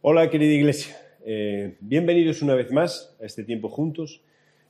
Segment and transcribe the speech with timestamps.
[0.00, 4.22] Hola querida iglesia, eh, bienvenidos una vez más a este tiempo juntos,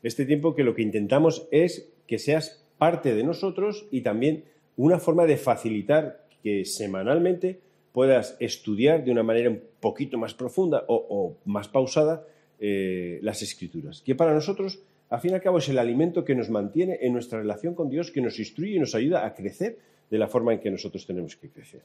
[0.02, 4.45] este tiempo que lo que intentamos es que seas parte de nosotros y también
[4.79, 7.61] una forma de facilitar que semanalmente
[7.93, 12.26] puedas estudiar de una manera un poquito más profunda o, más pausada
[12.58, 16.34] eh, las escrituras, que para nosotros, al fin y al cabo, es el alimento que
[16.34, 19.76] nos mantiene en nuestra relación con Dios, que nos instruye y nos ayuda a crecer
[20.10, 21.82] de la forma en que nosotros tenemos que crecer.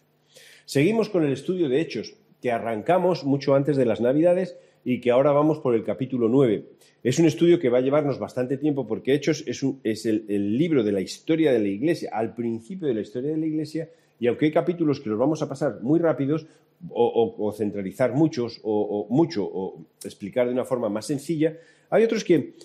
[0.63, 5.11] Seguimos con el estudio de Hechos, que arrancamos mucho antes de las Navidades y que
[5.11, 6.65] ahora vamos por el capítulo 9.
[7.01, 10.91] Es un estudio que va a llevarnos bastante tiempo porque Hechos es, el, libro de
[10.91, 14.47] la historia de la Iglesia, al principio de la historia de la Iglesia, y aunque
[14.47, 16.45] hay capítulos que los vamos a pasar muy rápidos
[16.89, 21.55] o, centralizar muchos o, mucho o explicar de una forma más sencilla,
[21.89, 22.55] hay otros que,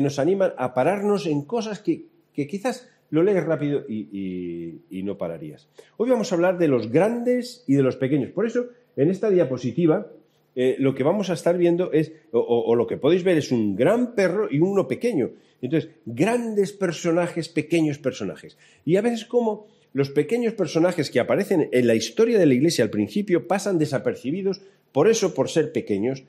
[0.00, 5.68] nos animan a pararnos en cosas que, quizás lo lees rápido y, no pararías.
[5.98, 8.30] Hoy vamos a hablar de los grandes y de los pequeños.
[8.30, 8.68] Por eso,
[9.00, 10.12] en esta diapositiva,
[10.54, 13.74] eh, lo que vamos a estar viendo es, o, lo que podéis ver es un
[13.74, 15.30] gran perro y uno pequeño.
[15.62, 18.58] Entonces, grandes personajes, pequeños personajes.
[18.84, 22.84] Y a veces como los pequeños personajes que aparecen en la historia de la Iglesia
[22.84, 24.60] al principio pasan desapercibidos,
[24.92, 26.24] por eso, por ser pequeños,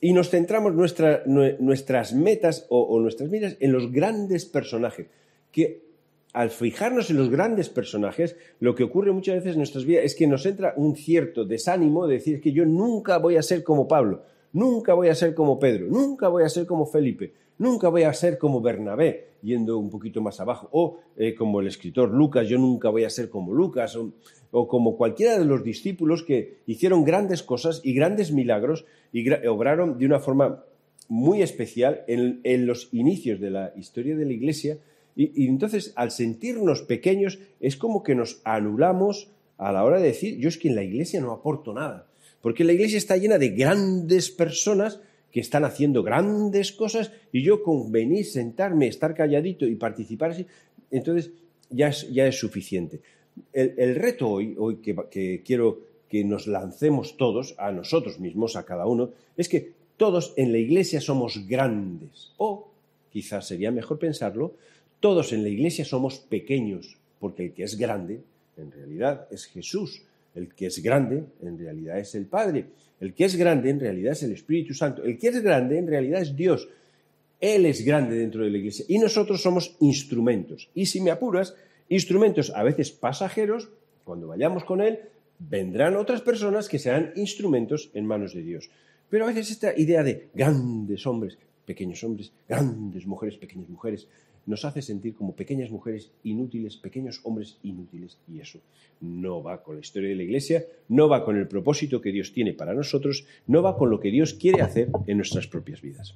[0.00, 5.08] y nos centramos nuestras metas o, o nuestras miras en los grandes personajes,
[5.50, 5.82] que
[6.34, 10.16] al fijarnos en los grandes personajes, lo que ocurre muchas veces en nuestras vidas es
[10.16, 13.86] que nos entra un cierto desánimo de decir que yo nunca voy a ser como
[13.86, 18.02] Pablo, nunca voy a ser como Pedro, nunca voy a ser como Felipe, nunca voy
[18.02, 22.48] a ser como Bernabé, yendo un poquito más abajo, o eh, como el escritor Lucas,
[22.48, 23.96] yo nunca voy a ser como Lucas,
[24.50, 29.98] o, como cualquiera de los discípulos que hicieron grandes cosas y grandes milagros y obraron
[29.98, 30.64] de una forma
[31.06, 34.78] muy especial en los inicios de la historia de la Iglesia,
[35.16, 40.38] y, entonces, al sentirnos pequeños, es como que nos anulamos a la hora de decir,
[40.38, 42.08] yo es que en la iglesia no aporto nada.
[42.40, 47.62] Porque la iglesia está llena de grandes personas que están haciendo grandes cosas y yo
[47.62, 50.46] con venir, sentarme, estar calladito y participar así,
[50.90, 51.30] entonces
[51.70, 53.00] ya es, ya es suficiente.
[53.52, 58.64] El, reto hoy, hoy que, que quiero que nos lancemos todos, a nosotros mismos, a
[58.64, 62.32] cada uno, es que todos en la iglesia somos grandes.
[62.36, 62.70] O,
[63.10, 64.54] quizás sería mejor pensarlo,
[65.04, 68.22] todos en la iglesia somos pequeños, porque el que es grande,
[68.56, 70.00] en realidad, es Jesús.
[70.34, 72.64] El que es grande, en realidad, es el Padre.
[73.02, 75.04] El que es grande, en realidad, es el Espíritu Santo.
[75.04, 76.66] El que es grande, en realidad, es Dios.
[77.38, 78.86] Él es grande dentro de la iglesia.
[78.88, 80.70] Y nosotros somos instrumentos.
[80.74, 81.54] Y si me apuras,
[81.90, 83.68] instrumentos a veces pasajeros,
[84.04, 85.00] cuando vayamos con Él,
[85.38, 88.70] vendrán otras personas que serán instrumentos en manos de Dios.
[89.10, 94.08] Pero a veces esta idea de grandes hombres, pequeños hombres, grandes mujeres, pequeñas mujeres,
[94.46, 98.60] nos hace sentir como pequeñas mujeres inútiles, pequeños hombres inútiles, y eso
[99.00, 102.32] no va con la historia de la Iglesia, no va con el propósito que Dios
[102.32, 106.14] tiene para nosotros, no va con lo que Dios quiere hacer en nuestras propias vidas.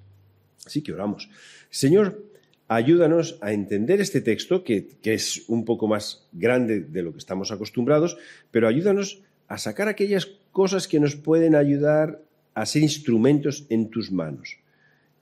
[0.64, 1.30] Así que oramos.
[1.70, 2.24] Señor,
[2.66, 7.18] ayúdanos a entender este texto, que, que es un poco más grande de lo que
[7.18, 8.18] estamos acostumbrados,
[8.50, 12.22] pero ayúdanos a sacar aquellas cosas que nos pueden ayudar
[12.54, 14.58] a ser instrumentos en tus manos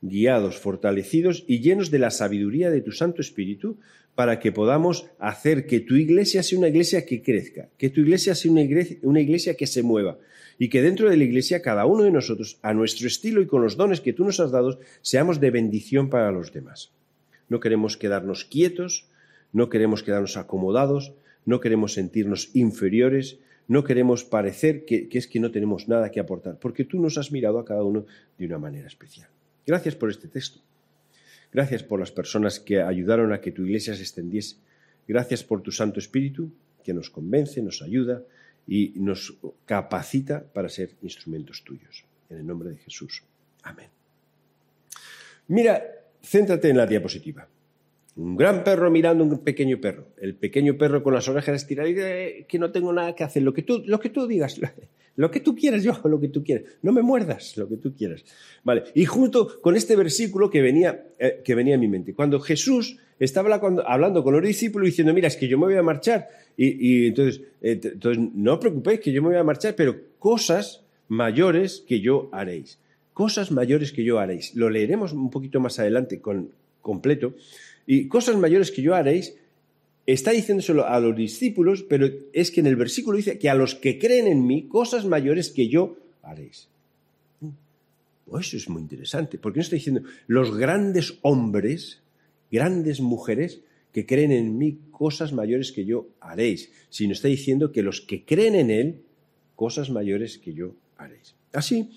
[0.03, 3.79] guiados, fortalecidos y llenos de la sabiduría de tu Santo Espíritu,
[4.17, 8.35] para que podamos hacer que tu iglesia sea una iglesia que crezca, que tu iglesia
[8.35, 10.19] sea una iglesia, que se mueva
[10.59, 13.63] y que dentro de la iglesia cada uno de nosotros, a nuestro estilo y con
[13.63, 16.93] los dones que tú nos has dado, seamos de bendición para los demás.
[17.51, 19.07] No queremos quedarnos quietos,
[19.53, 21.13] no queremos quedarnos acomodados,
[21.45, 26.59] no queremos sentirnos inferiores, no queremos parecer que es que no tenemos nada que aportar,
[26.59, 28.07] porque tú nos has mirado a cada uno
[28.39, 29.29] de una manera especial.
[29.67, 30.61] Gracias por este texto.
[31.53, 34.57] Gracias por las personas que ayudaron a que tu iglesia se extendiese.
[35.09, 36.53] Gracias por tu Santo Espíritu
[36.85, 38.23] que nos convence, nos ayuda
[38.67, 42.05] y nos capacita para ser instrumentos tuyos.
[42.31, 43.25] En el nombre de Jesús.
[43.63, 43.89] Amén.
[45.49, 45.83] Mira,
[46.23, 47.49] céntrate en la diapositiva.
[48.17, 50.09] Un gran perro mirando a un pequeño perro.
[50.17, 53.43] El pequeño perro con las orejas estiradas y que no tengo nada que hacer.
[53.43, 54.61] Lo que tú, lo que tú digas,
[55.17, 56.65] lo que tú quieras, yo lo que tú quieras.
[56.83, 58.25] No me muerdas, lo que tú quieras.
[58.63, 58.85] Vale.
[58.95, 62.15] Y junto con este versículo que venía, eh, que venía a mi mente.
[62.15, 65.83] Cuando Jesús estaba hablando con los discípulos diciendo, mira, es que yo me voy a
[65.83, 66.29] marchar.
[66.57, 70.83] Y, entonces, eh, entonces, no os preocupéis que yo me voy a marchar, pero cosas
[71.09, 72.79] mayores que yo haréis.
[73.15, 74.55] Cosas mayores que yo haréis.
[74.55, 76.51] Lo leeremos un poquito más adelante con
[76.83, 77.35] completo.
[77.87, 79.37] Y cosas mayores que yo haréis,
[80.07, 83.75] está diciéndoselo a los discípulos, pero es que en el versículo dice que a los
[83.75, 86.69] que creen en mí, cosas mayores que yo haréis.
[88.25, 92.01] Pues eso es muy interesante, porque no está diciendo los grandes hombres,
[92.51, 93.61] grandes mujeres
[93.93, 98.25] que creen en mí, cosas mayores que yo haréis, sino está diciendo que los que
[98.25, 99.01] creen en Él,
[99.55, 101.35] cosas mayores que yo haréis.
[101.53, 101.91] Así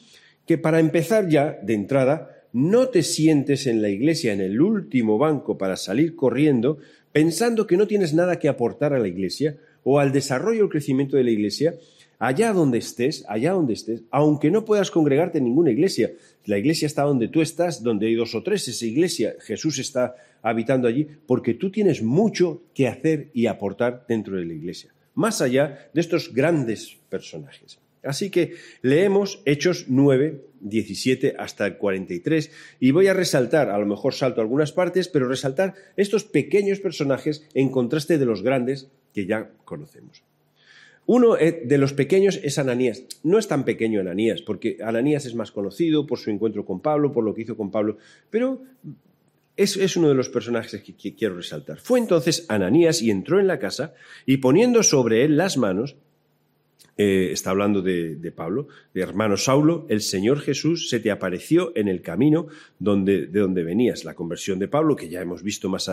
[0.46, 5.18] que para empezar ya, de entrada, no te sientes en la iglesia en el último
[5.18, 6.80] banco para salir corriendo
[7.12, 11.18] pensando que no tienes nada que aportar a la iglesia o al desarrollo o crecimiento
[11.18, 11.76] de la iglesia,
[12.20, 16.12] allá donde estés, allá donde estés, aunque no puedas congregarte en ninguna iglesia,
[16.46, 20.16] la iglesia está donde tú estás, donde hay dos o tres, esa iglesia, Jesús está
[20.42, 25.42] habitando allí, porque tú tienes mucho que hacer y aportar dentro de la iglesia, más
[25.42, 27.80] allá de estos grandes personajes.
[28.04, 33.86] Así que leemos Hechos 9, 17 hasta el 43 y voy a resaltar, a lo
[33.86, 39.26] mejor salto algunas partes, pero resaltar estos pequeños personajes en contraste de los grandes que
[39.26, 40.24] ya conocemos.
[41.06, 43.04] Uno eh, de los pequeños es Ananías.
[43.24, 47.12] No es tan pequeño Ananías, porque Ananías es más conocido por su encuentro con Pablo,
[47.12, 47.98] por lo que hizo con Pablo,
[48.30, 48.62] pero
[49.58, 51.80] es, uno de los personajes que quiero resaltar.
[51.80, 53.94] Fue entonces Ananías y entró en la casa
[54.26, 55.98] y poniendo sobre él las manos,
[57.02, 61.88] eh, está hablando de, Pablo, de hermano Saulo, el Señor Jesús se te apareció en
[61.88, 62.48] el camino
[62.78, 64.04] donde, de donde venías.
[64.04, 65.90] La conversión de Pablo, que ya hemos visto más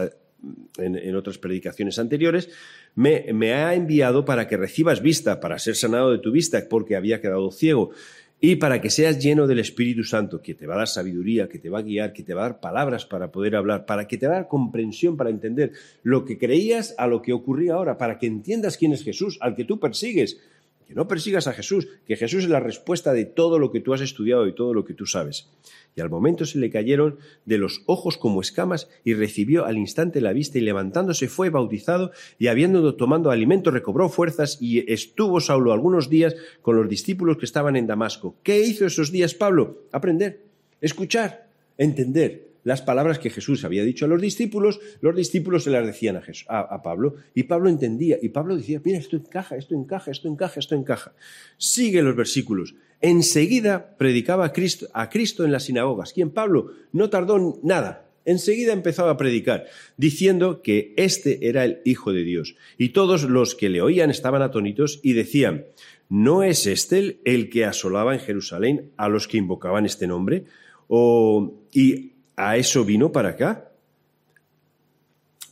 [0.79, 2.50] en, otras predicaciones anteriores,
[2.97, 6.97] me, me ha enviado para que recibas vista, para ser sanado de tu vista, porque
[6.97, 7.93] había quedado ciego
[8.41, 11.59] y para que seas lleno del Espíritu Santo, que te va a dar sabiduría, que
[11.59, 14.19] te va a guiar, que te va a dar palabras para poder hablar, para que
[14.19, 17.97] te va a dar comprensión para entender lo que creías a lo que ocurría ahora,
[17.97, 20.38] para que entiendas quién es Jesús, al que tú persigues,
[20.87, 23.93] que no persigas a Jesús, que Jesús es la respuesta de todo lo que tú
[23.93, 25.49] has estudiado y todo lo que tú sabes.
[25.97, 30.21] Y al momento se le cayeron de los ojos como escamas y recibió al instante
[30.21, 35.73] la vista y levantándose fue bautizado y habiendo tomado alimento recobró fuerzas y estuvo Saulo
[35.73, 38.37] algunos días con los discípulos que estaban en Damasco.
[38.43, 39.85] ¿Qué hizo esos días Pablo?
[39.91, 40.44] Aprender,
[40.81, 41.49] escuchar,
[41.79, 46.21] entender las palabras que Jesús había dicho a los discípulos, los discípulos se las decían
[46.49, 50.59] a, Pablo, y Pablo entendía, y Pablo decía, mira, esto encaja, esto encaja, esto encaja,
[50.59, 51.13] esto encaja.
[51.59, 52.75] Sigue los versículos.
[53.01, 56.13] Enseguida predicaba a Cristo, a Cristo en las sinagogas.
[56.13, 56.31] ¿Quién?
[56.31, 56.73] Pablo.
[56.91, 58.11] No tardó nada.
[58.25, 59.67] Enseguida empezaba a predicar,
[59.97, 62.57] diciendo que este era el Hijo de Dios.
[62.79, 65.67] Y todos los que le oían estaban atónitos y decían,
[66.09, 70.47] ¿no es este el, que asolaba en Jerusalén a los que invocaban este nombre?
[70.89, 73.73] O, y a eso vino para acá,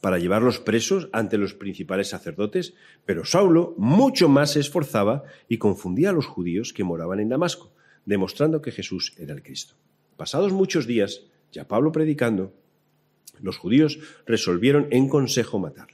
[0.00, 2.74] para llevarlos presos ante los principales sacerdotes,
[3.06, 7.72] pero Saulo mucho más se esforzaba y confundía a los judíos que moraban en Damasco,
[8.04, 9.76] demostrando que Jesús era el Cristo.
[10.18, 11.22] Pasados muchos días,
[11.52, 12.52] ya Pablo predicando,
[13.40, 15.93] los judíos resolvieron en consejo matarle.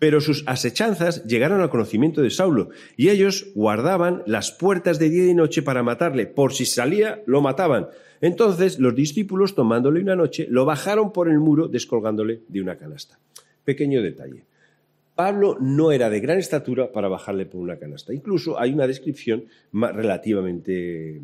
[0.00, 5.30] Pero sus asechanzas llegaron al conocimiento de Saulo, y ellos guardaban las puertas de día
[5.30, 6.26] y noche para matarle.
[6.26, 7.86] Por si salía, lo mataban.
[8.20, 13.20] Entonces los discípulos, tomándole una noche, lo bajaron por el muro, descolgándole de una canasta.
[13.64, 14.44] Pequeño detalle.
[15.14, 18.14] Pablo no era de gran estatura para bajarle por una canasta.
[18.14, 21.20] Incluso hay una descripción relativamente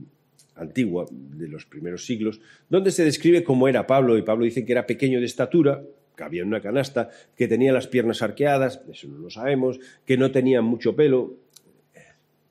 [0.54, 4.72] antigua, de los primeros siglos, donde se describe cómo era Pablo, y Pablo dice que
[4.72, 5.82] era pequeño de estatura,
[6.16, 10.32] cabía en una canasta, que tenía las piernas arqueadas, eso no lo sabemos, que no
[10.32, 11.36] tenía mucho pelo.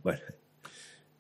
[0.02, 0.22] Bueno,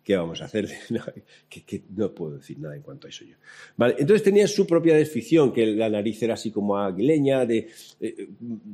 [0.03, 0.69] ¿qué vamos a hacer?
[0.89, 1.03] No,
[1.49, 3.35] que, no puedo decir nada en cuanto a eso yo.
[3.75, 7.67] Vale, entonces tenía su propia descripción, que la nariz era así como aguileña, de,
[7.99, 8.29] eh,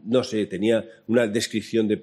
[0.06, 2.00] no sé, tenía una descripción de,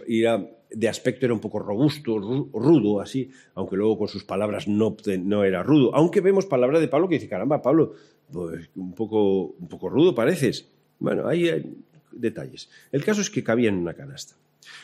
[0.70, 5.44] de aspecto era un poco robusto, rudo, así, aunque luego con sus palabras no, no
[5.44, 5.94] era rudo.
[5.94, 7.92] Aunque vemos palabras de Pablo que dice, caramba, Pablo,
[8.32, 10.70] pues un poco, un poco rudo pareces.
[10.98, 11.64] Bueno, ahí hay
[12.12, 12.68] detalles.
[12.92, 14.34] El caso es que cabía en una canasta.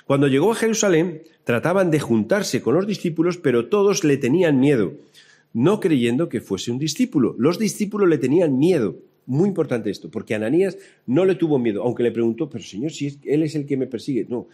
[0.07, 4.95] Cuando llegó a Jerusalén, trataban de juntarse con los discípulos, pero todos le tenían miedo,
[5.53, 7.35] no creyendo que fuese un discípulo.
[7.39, 8.97] Los discípulos le tenían miedo.
[9.27, 13.19] Muy importante esto, porque Ananías no le tuvo miedo, aunque le preguntó, pero Señor, si
[13.25, 14.27] él es el que me persigue.
[14.29, 14.49] No,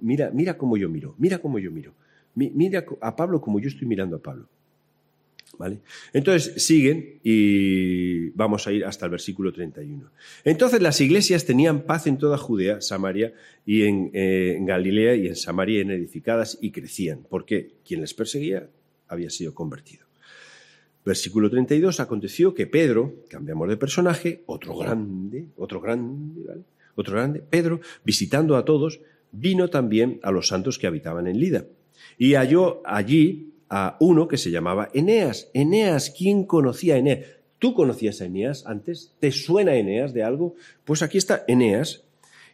[0.00, 1.92] mira, mira cómo yo miro, mira cómo yo miro.
[2.34, 4.48] Mira a Pablo como yo estoy mirando a Pablo.
[6.12, 10.10] Entonces siguen y vamos a ir hasta el versículo 31.
[10.44, 13.32] Entonces las iglesias tenían paz en toda Judea, Samaria
[13.64, 18.68] y eh, en, Galilea y en Samaria edificadas y crecían, porque quien les perseguía
[19.08, 20.06] había sido convertido.
[21.04, 26.62] Versículo 32, aconteció que Pedro, cambiamos de personaje, otro grande, otro grande,
[26.94, 29.00] Otro grande, Pedro, visitando a todos,
[29.32, 31.64] vino también a los santos que habitaban en Lida.
[32.18, 35.48] Y halló allí a uno que se llamaba Eneas.
[35.54, 37.26] Eneas, ¿quién conocía a Eneas?
[37.58, 39.14] ¿Tú conocías a Eneas antes?
[39.18, 40.56] ¿Te suena Eneas de algo?
[40.84, 42.04] Pues aquí está Eneas,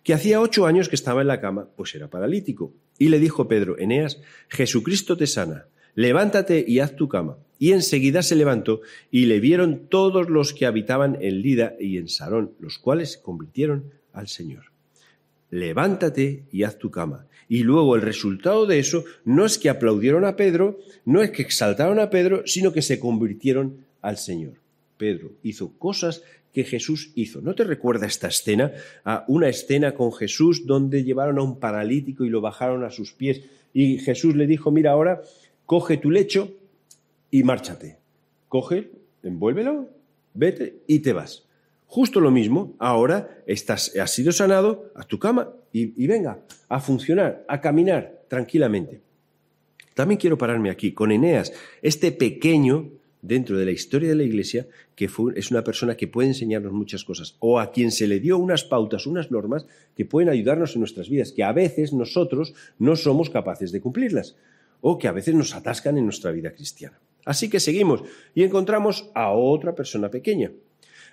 [0.05, 2.73] que hacía ocho años que estaba en la cama, pues era paralítico.
[2.99, 7.37] Y le dijo Pedro, Eneas, Jesucristo te sana, levántate y haz tu cama.
[7.59, 12.07] Y enseguida se levantó y le vieron todos los que habitaban en Lida y en
[12.07, 14.68] Sarón, los cuales convirtieron al Señor.
[15.51, 17.27] Levántate y haz tu cama.
[17.49, 21.43] Y luego el resultado de eso no es que aplaudieron a Pedro, no es que
[21.43, 24.55] exaltaron a Pedro, sino que se convirtieron al Señor.
[24.99, 27.41] Pedro hizo cosas que Jesús hizo.
[27.41, 28.73] ¿No te recuerda esta escena?
[29.05, 33.13] A una escena con Jesús donde llevaron a un paralítico y lo bajaron a sus
[33.13, 35.23] pies y Jesús le dijo, mira ahora,
[35.67, 36.53] coge tu lecho
[37.31, 37.99] y márchate.
[38.49, 38.91] Coge,
[39.23, 39.89] envuélvelo,
[40.35, 41.45] vete y te vas.
[41.89, 46.81] Justo lo mismo, ahora estás, has sido sanado, a tu cama y, y venga a
[46.81, 49.01] funcionar, a caminar tranquilamente.
[49.95, 51.53] También quiero pararme aquí con Eneas,
[51.83, 52.91] este pequeño
[53.23, 57.05] dentro de la historia de la Iglesia que es una persona que puede enseñarnos muchas
[57.05, 59.65] cosas o a quien se le dio unas pautas, unas normas
[59.97, 64.37] que pueden ayudarnos en nuestras vidas, que a veces nosotros no somos capaces de cumplirlas
[64.81, 66.99] o que a veces nos atascan en nuestra vida cristiana.
[67.25, 68.03] Así que seguimos
[68.35, 70.51] y encontramos a otra persona pequeña.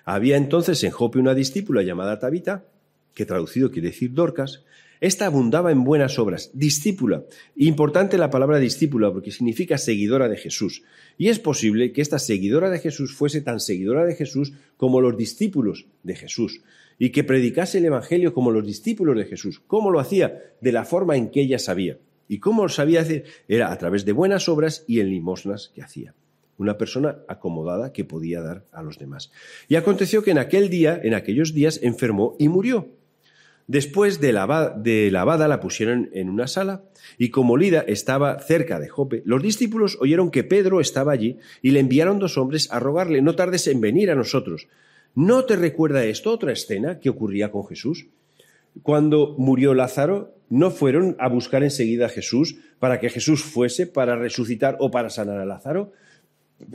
[0.08, 2.64] Había entonces en Jope una discípula llamada Tabita,
[3.12, 4.62] que traducido quiere decir Dorcas,
[5.00, 6.52] esta abundaba en buenas obras.
[6.54, 7.24] Discípula.
[7.56, 10.84] Importante la palabra discípula porque significa seguidora de Jesús.
[11.18, 15.18] Y es posible que esta seguidora de Jesús fuese tan seguidora de Jesús como los
[15.18, 16.62] discípulos de Jesús.
[17.00, 19.60] Y que predicase el Evangelio como los discípulos de Jesús.
[19.66, 20.40] ¿Cómo lo hacía?
[20.60, 21.98] De la forma en que ella sabía.
[22.28, 23.24] ¿Y cómo lo sabía hacer?
[23.48, 26.14] Era a través de buenas obras y en limosnas que hacía
[26.58, 29.30] una persona acomodada que podía dar a los demás.
[29.68, 32.88] Y aconteció que en aquel día, en aquellos días, enfermó y murió.
[33.68, 36.84] Después de lavada, la pusieron en una sala
[37.18, 41.72] y como Lida estaba cerca de Jope, los discípulos oyeron que Pedro estaba allí y
[41.72, 44.68] le enviaron dos hombres a rogarle, no tardes en venir a nosotros.
[45.16, 48.06] ¿No te recuerda esto otra escena que ocurría con Jesús?
[48.82, 54.16] Cuando murió Lázaro, no fueron a buscar enseguida a Jesús para que Jesús fuese para
[54.16, 55.92] resucitar o para sanar a Lázaro.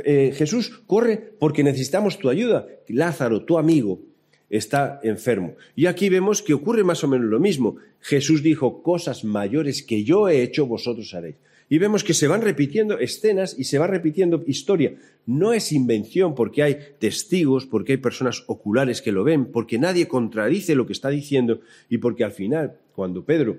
[0.04, 2.68] Eh, Jesús, corre porque necesitamos tu ayuda.
[2.88, 4.02] Lázaro, tu amigo,
[4.50, 5.56] está enfermo.
[5.76, 7.78] Y aquí vemos que ocurre más o menos lo mismo.
[8.00, 11.38] Jesús dijo, cosas mayores que yo he hecho, vosotros haréis.
[11.70, 14.94] Y vemos que se van repitiendo escenas y se va repitiendo historia.
[15.26, 20.10] No es invención porque hay testigos, porque hay personas oculares que lo ven, porque nadie
[20.10, 23.58] contradice lo que está diciendo y porque al final, cuando Pedro,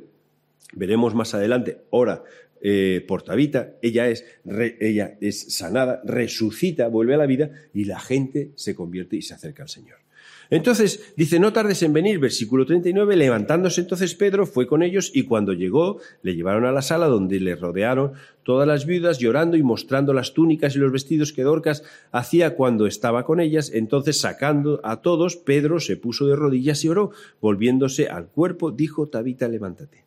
[0.74, 2.22] veremos más adelante, ora
[2.62, 4.24] eh, por Tabita, ella es,
[4.80, 9.34] ella es sanada, resucita, vuelve a la vida y la gente se convierte y se
[9.34, 9.98] acerca al Señor.
[10.48, 15.22] Entonces, dice, no tardes en venir, versículo 39, levantándose entonces Pedro fue con ellos y
[15.22, 19.62] cuando llegó le llevaron a la sala donde le rodearon todas las viudas llorando y
[19.62, 23.70] mostrando las túnicas y los vestidos que Dorcas hacía cuando estaba con ellas.
[23.72, 27.12] Entonces, sacando a todos, Pedro se puso de rodillas y oró.
[27.40, 30.04] Volviéndose al cuerpo, dijo, Tabita, levántate.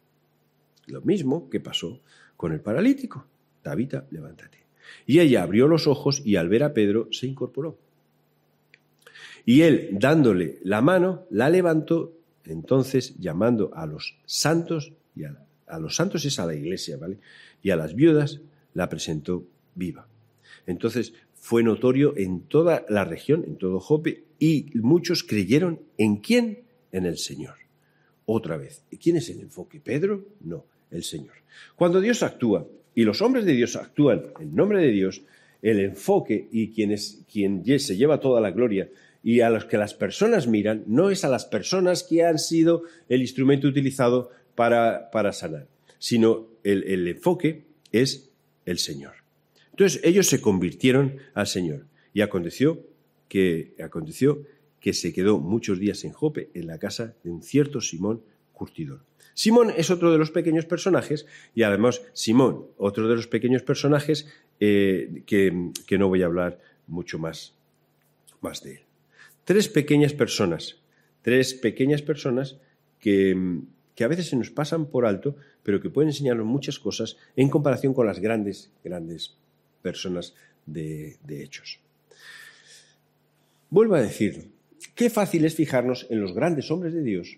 [0.85, 2.01] Lo mismo que pasó
[2.37, 3.25] con el paralítico.
[3.61, 4.59] Tabita, levántate.
[5.05, 7.77] Y ella abrió los ojos y al ver a Pedro se incorporó.
[9.45, 12.13] Y él, dándole la mano, la levantó,
[12.45, 15.37] entonces llamando a los santos, y a,
[15.79, 17.19] los santos es a la iglesia, ¿vale?
[17.61, 18.41] Y a las viudas
[18.73, 20.07] la presentó viva.
[20.65, 26.63] Entonces fue notorio en toda la región, en todo Jope, y muchos creyeron en quién?
[26.91, 27.55] En el Señor.
[28.25, 29.79] Otra vez, ¿quién es el enfoque?
[29.79, 30.25] ¿Pedro?
[30.41, 30.65] No,
[30.95, 31.35] el Señor.
[31.75, 35.21] Cuando Dios actúa y los hombres de Dios actúan en nombre de Dios,
[35.61, 38.89] el enfoque y quien, se lleva toda la gloria
[39.23, 42.83] y a los que las personas miran no es a las personas que han sido
[43.09, 48.29] el instrumento utilizado para, sanar, sino el, el enfoque es
[48.65, 49.13] el Señor.
[49.71, 52.85] Entonces ellos se convirtieron al Señor y aconteció
[53.27, 54.43] que, aconteció
[54.79, 58.21] que se quedó muchos días en Jope, en la casa de un cierto Simón
[58.53, 59.01] curtidor.
[59.35, 64.27] Simón es otro de los pequeños personajes y además Simón, otro de los pequeños personajes
[64.59, 67.53] eh, que, que, no voy a hablar mucho más,
[68.41, 68.85] más de él
[69.45, 70.77] tres pequeñas personas,
[71.21, 72.57] tres pequeñas personas
[72.99, 73.37] que,
[73.99, 77.93] a veces se nos pasan por alto, pero que pueden enseñarnos muchas cosas en comparación
[77.93, 79.37] con las grandes, grandes
[79.81, 81.79] personas de, de hechos.
[83.69, 84.49] Vuelvo a decir,
[84.95, 87.37] qué fácil es fijarnos en los grandes hombres de Dios,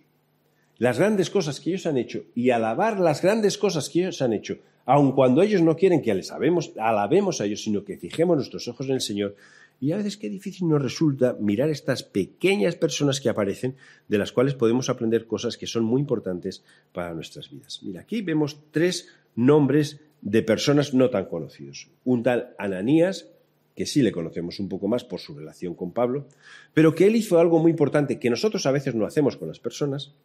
[0.77, 4.34] las grandes cosas que ellos han hecho y alabar las grandes cosas que ellos han
[4.34, 8.67] hecho, aun cuando ellos no quieren que les alabemos a ellos, sino que fijemos nuestros
[8.67, 9.36] ojos en el Señor,
[9.79, 13.75] y a veces qué difícil nos resulta mirar estas pequeñas personas que aparecen,
[14.07, 17.81] de las cuales podemos aprender cosas que son muy importantes para nuestras vidas.
[17.84, 21.89] Mira, aquí vemos tres nombres de personas no tan conocidos.
[22.05, 23.27] Un tal Ananías,
[23.75, 26.25] que sí le conocemos un poco más por su relación con Pablo,
[26.74, 29.60] pero que él hizo algo muy importante que nosotros a veces no hacemos con las
[29.60, 30.15] personas.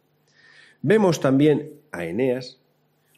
[0.83, 2.59] Vemos también a Eneas,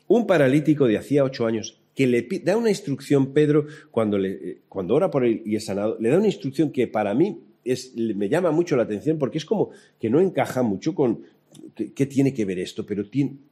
[0.07, 4.57] un paralítico de hacía ocho años que le da una instrucción, Pedro, cuando, le, eh,
[4.69, 7.95] cuando ora por él y es sanado, le da una instrucción que para mí es,
[7.95, 11.23] me llama mucho la atención porque es como que no encaja mucho con,
[11.73, 12.85] ¿qué, tiene que ver esto?
[12.85, 13.03] Pero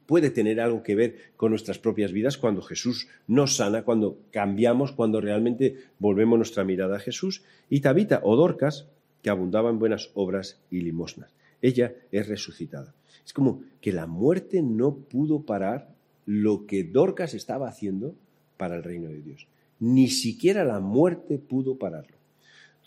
[0.06, 4.92] puede tener algo que ver con nuestras propias vidas cuando Jesús nos sana, cuando cambiamos,
[4.92, 7.42] cuando realmente volvemos nuestra mirada a Jesús.
[7.68, 8.86] Y Tabita o Dorcas,
[9.22, 11.32] que abundaba en buenas obras y limosnas.
[11.62, 12.94] Ella es resucitada.
[13.24, 15.94] Es como que la muerte no pudo parar
[16.26, 18.14] lo que Dorcas estaba haciendo
[18.56, 19.46] para el reino de Dios.
[19.80, 22.16] Ni siquiera la muerte pudo pararlo.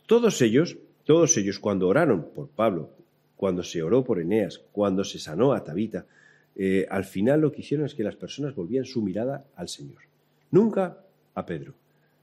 [0.05, 2.91] Todos ellos, todos ellos cuando oraron por Pablo,
[3.35, 6.05] cuando se oró por Eneas, cuando se sanó a Tabita,
[6.55, 10.01] eh, al final lo que hicieron es que las personas volvían su mirada al Señor.
[10.49, 11.03] Nunca
[11.35, 11.75] a Pedro,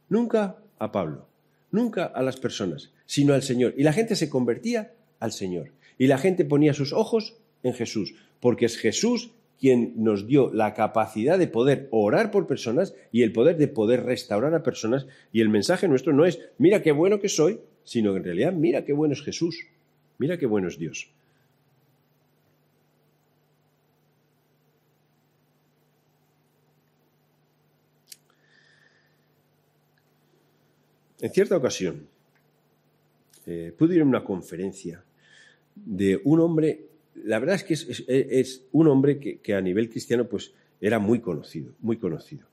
[0.08, 1.28] nunca a Pablo,
[1.70, 3.74] nunca a las personas, sino al Señor.
[3.76, 5.70] Y la gente se convertía al Señor.
[5.98, 10.74] Y la gente ponía sus ojos en Jesús, porque es Jesús quien nos dio la
[10.74, 15.06] capacidad de poder orar por personas y el poder de poder restaurar a personas.
[15.32, 18.52] Y el mensaje nuestro no es, mira qué bueno que soy, sino que en realidad,
[18.52, 19.66] mira qué bueno es Jesús.
[20.18, 21.10] Mira qué bueno es Dios.
[31.20, 32.06] En cierta ocasión,
[33.46, 35.02] eh, pude ir a una conferencia
[35.74, 36.86] de un hombre,
[37.22, 41.72] la verdad es que es, un hombre que, a nivel cristiano pues era muy conocido,
[41.80, 42.46] muy conocido.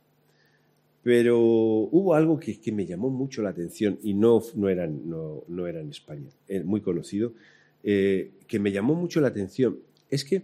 [1.03, 5.81] Pero hubo algo que, me llamó mucho la atención y no, no, era, no, era
[5.81, 6.29] en España,
[6.63, 7.33] muy conocido,
[7.83, 9.79] eh, que me llamó mucho la atención.
[10.09, 10.43] Es que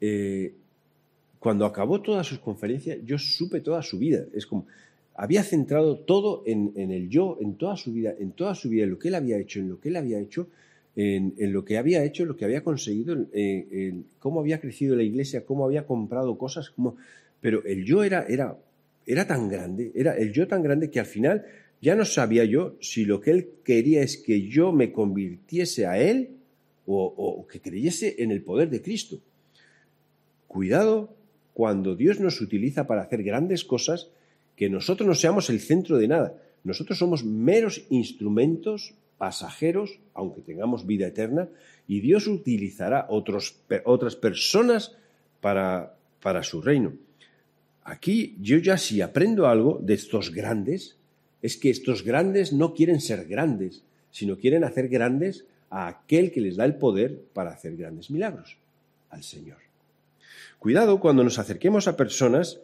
[0.00, 0.54] eh,
[1.42, 4.24] cuando acabó todas sus conferencias, yo supe toda su vida.
[4.32, 4.66] Es como,
[5.14, 8.90] había centrado todo en, el yo, en toda su vida, en toda su vida, en
[8.90, 10.48] lo que él había hecho, en lo que él había hecho,
[10.96, 15.44] en, lo que había hecho, lo que había conseguido, en, cómo había crecido la iglesia,
[15.44, 16.96] cómo había comprado cosas, como...
[17.40, 18.56] pero el yo era, era
[19.06, 21.44] era tan grande, era el yo tan grande que al final
[21.80, 25.98] ya no sabía yo si lo que él quería es que yo me convirtiese a
[25.98, 26.36] él
[26.86, 29.18] o, que creyese en el poder de Cristo.
[30.46, 31.14] Cuidado
[31.54, 34.10] cuando Dios nos utiliza para hacer grandes cosas,
[34.56, 36.40] que nosotros no seamos el centro de nada.
[36.64, 41.48] Nosotros somos meros instrumentos pasajeros, aunque tengamos vida eterna,
[41.86, 43.54] y Dios utilizará otros,
[43.84, 44.96] otras personas
[45.40, 46.94] para, para su reino.
[47.84, 50.96] Aquí yo ya si aprendo algo de estos grandes,
[51.40, 56.40] es que estos grandes no quieren ser grandes, sino quieren hacer grandes a aquel que
[56.40, 58.56] les da el poder para hacer grandes milagros,
[59.10, 59.58] al Señor.
[60.58, 62.58] Cuidado cuando nos acerquemos a personas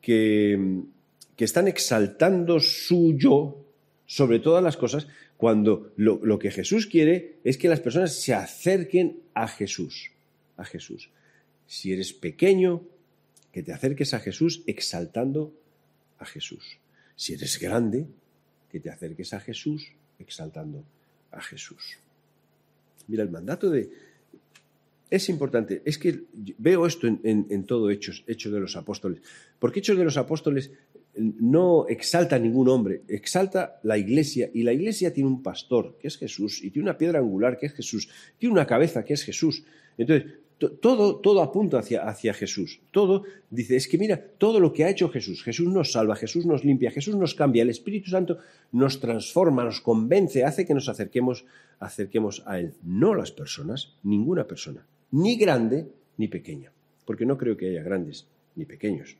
[0.00, 0.84] que,
[1.36, 3.67] que están exaltando su yo
[4.08, 8.32] sobre todas las cosas, cuando lo, lo, que Jesús quiere es que las personas se
[8.32, 10.10] acerquen a Jesús,
[10.56, 11.10] a Jesús.
[11.66, 12.82] Si eres pequeño,
[13.52, 15.52] que te acerques a Jesús exaltando
[16.18, 16.78] a Jesús.
[17.16, 18.06] Si eres grande,
[18.70, 20.84] que te acerques a Jesús exaltando
[21.30, 21.98] a Jesús.
[23.08, 23.90] Mira, el mandato de...
[25.10, 26.24] Es importante, es que
[26.58, 29.22] veo esto en, todo Hechos, Hechos de los Apóstoles,
[29.58, 30.70] porque Hechos de los Apóstoles
[31.18, 36.08] no exalta a ningún hombre, exalta la iglesia y la iglesia tiene un pastor, que
[36.08, 39.24] es Jesús, y tiene una piedra angular, que es Jesús, tiene una cabeza, que es
[39.24, 39.64] Jesús.
[39.96, 42.80] Entonces, todo, todo apunta hacia, Jesús.
[42.90, 46.46] Todo dice, es que mira, todo lo que ha hecho Jesús, Jesús nos salva, Jesús
[46.46, 48.38] nos limpia, Jesús nos cambia, el Espíritu Santo
[48.72, 51.44] nos transforma, nos convence, hace que nos acerquemos,
[51.78, 52.74] acerquemos a Él.
[52.82, 56.72] No las personas, ninguna persona, ni grande ni pequeña,
[57.04, 58.26] porque no creo que haya grandes
[58.56, 59.16] ni pequeños.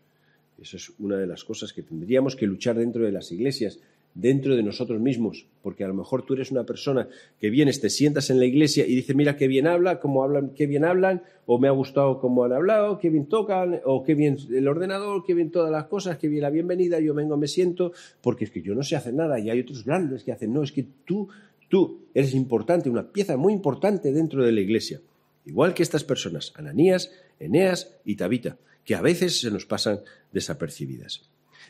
[0.61, 3.79] Eso es una de las cosas que tendríamos que luchar dentro de las iglesias,
[4.14, 7.09] dentro de nosotros mismos, porque a lo mejor tú eres una persona
[7.40, 10.51] que vienes, te sientas en la iglesia y dices, mira qué bien habla, cómo hablan,
[10.55, 14.14] qué bien hablan, o me ha gustado cómo han hablado, qué bien tocan, o qué
[14.14, 17.47] bien el ordenador, qué bien todas las cosas, qué bien la bienvenida, yo vengo, me
[17.47, 20.53] siento, porque es que yo no sé hacer nada y hay otros grandes que hacen,
[20.53, 21.29] no, es que tú,
[21.68, 25.01] tú eres importante, una pieza muy importante dentro de la iglesia,
[25.47, 28.57] igual que estas personas, Ananías, Eneas y Tabita,
[28.88, 30.01] que a veces se nos pasan
[30.33, 31.20] desapercibidas.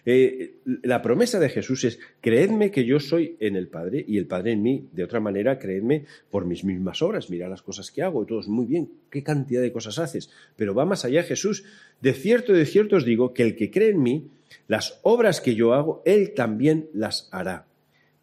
[0.06, 0.54] Eh,
[0.84, 4.52] la promesa de Jesús es, creedme que yo soy en el Padre y el Padre
[4.52, 4.86] en mí.
[4.92, 7.28] De otra manera, creedme por mis mismas obras.
[7.28, 8.22] Mira las cosas que hago.
[8.22, 8.92] Y todo es muy bien.
[9.10, 10.30] ¿Qué cantidad de cosas haces?
[10.54, 11.64] Pero va más allá Jesús.
[12.00, 14.28] De cierto, de cierto os digo que el que cree en mí,
[14.68, 17.66] las obras que yo hago, él también las hará.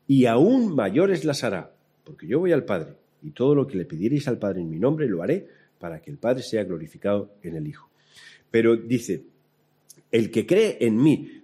[0.08, 1.74] Y aún mayores las hará.
[2.06, 4.80] Porque yo voy al Padre y todo lo que le pidierais al Padre en mi
[4.80, 7.90] nombre lo haré para que el Padre sea glorificado en el Hijo.
[8.52, 9.24] Pero dice,
[10.12, 11.44] el que cree en mí,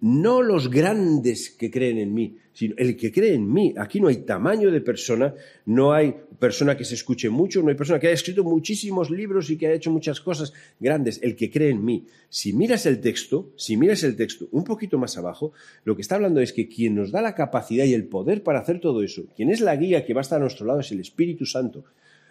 [0.00, 3.72] no los grandes que creen en mí, sino el que cree en mí.
[3.76, 5.32] Aquí no hay tamaño de persona,
[5.66, 9.48] no hay persona que se escuche mucho, no hay persona que haya escrito muchísimos libros
[9.50, 12.06] y que haya hecho muchas cosas grandes, el que cree en mí.
[12.28, 15.52] Si miras el texto, si miras el texto un poquito más abajo,
[15.84, 18.58] lo que está hablando es que quien nos da la capacidad y el poder para
[18.58, 20.90] hacer todo eso, quien es la guía que va a estar a nuestro lado es
[20.90, 21.84] el Espíritu Santo.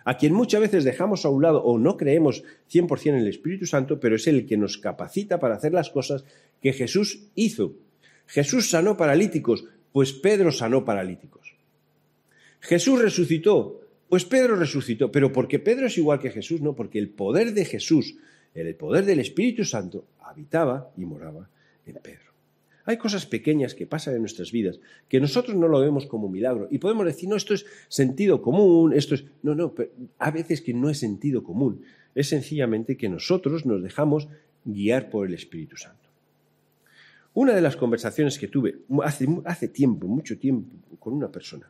[0.08, 2.42] A quien muchas veces dejamos a un lado o no creemos
[2.72, 6.24] 100% en el Espíritu Santo, pero es el que nos capacita para hacer las cosas
[6.62, 7.76] que Jesús hizo.
[8.26, 11.58] Jesús sanó paralíticos, pues Pedro sanó paralíticos.
[12.62, 17.10] Jesús resucitó, pues Pedro resucitó, pero porque Pedro es igual que Jesús, no, porque el
[17.10, 18.16] poder de Jesús,
[18.54, 21.50] el poder del Espíritu Santo, habitaba y moraba
[21.86, 22.27] en Pedro.
[22.88, 26.70] Hay cosas pequeñas que pasan en nuestras vidas que nosotros no lo vemos como milagro
[26.72, 29.26] y podemos decir, no, esto es sentido común, esto es...
[29.44, 31.82] No, no, pero a veces que no es sentido común,
[32.16, 34.30] es sencillamente que nosotros nos dejamos
[34.64, 36.10] guiar por el Espíritu Santo.
[37.34, 41.70] Una de las conversaciones que tuve hace, hace tiempo, mucho tiempo, con una persona,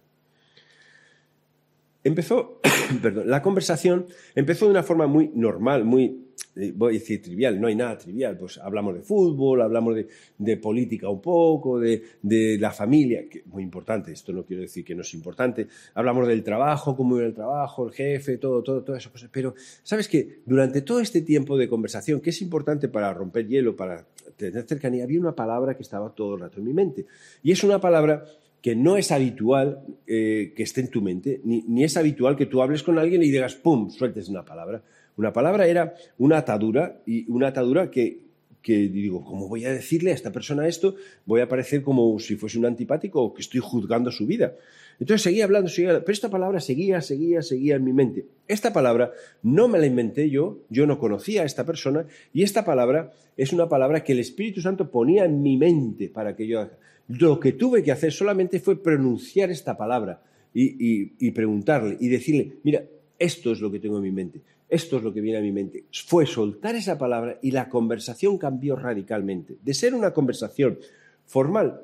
[2.07, 2.59] empezó,
[3.01, 7.59] perdón, la conversación empezó de una forma muy normal, muy eh, voy a decir trivial,
[7.59, 12.71] no hay nada trivial, pues hablamos de fútbol, hablamos de, política un poco, de, la
[12.71, 16.95] familia, que muy importante, esto no quiero decir que no es importante, hablamos del trabajo,
[16.95, 20.81] cómo iba el trabajo, el jefe, todo, todo, todas esas cosas, pero sabes que durante
[20.81, 25.19] todo este tiempo de conversación, que es importante para romper hielo, para tener cercanía, había
[25.19, 27.05] una palabra que estaba todo el rato en mi mente,
[27.43, 28.25] y es una palabra
[28.61, 32.45] que no es habitual eh, que esté en tu mente, ni, ni es habitual que
[32.45, 34.81] tú hables con alguien y digas, ¡pum!, sueltes una palabra.
[35.17, 38.19] Una palabra era una atadura y una atadura que,
[38.63, 40.95] digo, ¿cómo voy a decirle a esta persona esto?
[41.25, 44.53] Voy a parecer como si fuese un antipático o que estoy juzgando su vida.
[44.99, 48.25] Entonces seguía hablando, seguía pero esta palabra seguía, seguía, seguía en mi mente.
[48.47, 52.63] Esta palabra no me la inventé yo, yo no conocía a esta persona y esta
[52.63, 56.69] palabra es una palabra que el Espíritu Santo ponía en mi mente para que yo...
[57.07, 60.21] Lo que tuve que hacer solamente fue pronunciar esta palabra
[60.53, 62.83] y preguntarle y decirle, mira,
[63.19, 64.41] esto es lo que tengo en mi mente.
[64.69, 65.85] Esto es lo que viene a mi mente.
[66.05, 69.57] Fue soltar esa palabra y la conversación cambió radicalmente.
[69.63, 70.77] De ser una conversación
[71.25, 71.81] formal,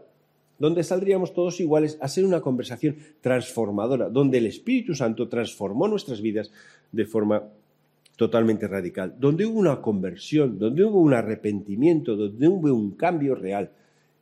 [0.60, 6.22] donde saldríamos todos iguales, a ser una conversación transformadora, donde el Espíritu Santo transformó nuestras
[6.22, 6.52] vidas
[6.92, 7.44] de forma
[8.18, 13.72] totalmente radical, donde hubo una conversión, donde hubo un arrepentimiento, donde hubo un cambio real.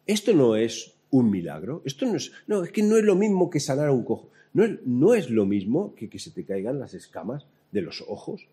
[0.08, 3.50] Esto no es un milagro, esto no es, no, es que no es lo mismo
[3.50, 6.46] que sanar a un cojo, no es, no es lo mismo que que se te
[6.46, 8.48] caigan las escamas de los ojos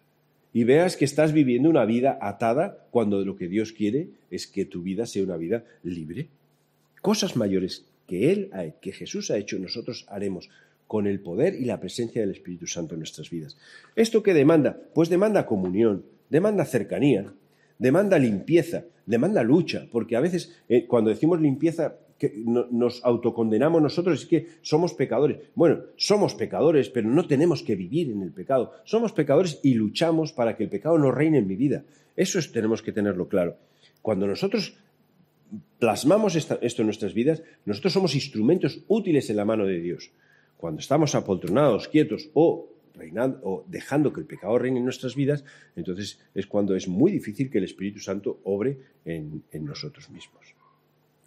[0.53, 4.65] y veas que estás viviendo una vida atada cuando lo que Dios quiere es que
[4.65, 6.29] tu vida sea una vida libre.
[7.03, 10.49] Cosas mayores que Él, que Jesús ha hecho, nosotros haremos
[10.87, 13.59] con el poder y la presencia del Espíritu Santo en nuestras vidas.
[13.95, 14.81] ¿Esto qué demanda?
[14.95, 17.33] Pues demanda comunión, demanda cercanía,
[17.79, 21.97] demanda limpieza, demanda lucha, porque a veces eh, cuando decimos limpieza
[22.71, 25.38] nos autocondenamos nosotros es que somos pecadores.
[25.55, 28.73] Bueno, somos pecadores, pero no tenemos que vivir en el pecado.
[28.85, 31.85] Somos pecadores y luchamos para que el pecado no reine en mi vida.
[32.17, 33.57] Eso es, tenemos que tenerlo claro.
[34.03, 34.77] Cuando nosotros
[35.79, 40.11] plasmamos esto en nuestras vidas, nosotros somos instrumentos útiles en la mano de Dios.
[40.57, 45.45] Cuando estamos apoltronados, quietos o reinando, o dejando que el pecado reine en nuestras vidas,
[45.77, 50.59] entonces es cuando es muy difícil que el Espíritu Santo obre en nosotros mismos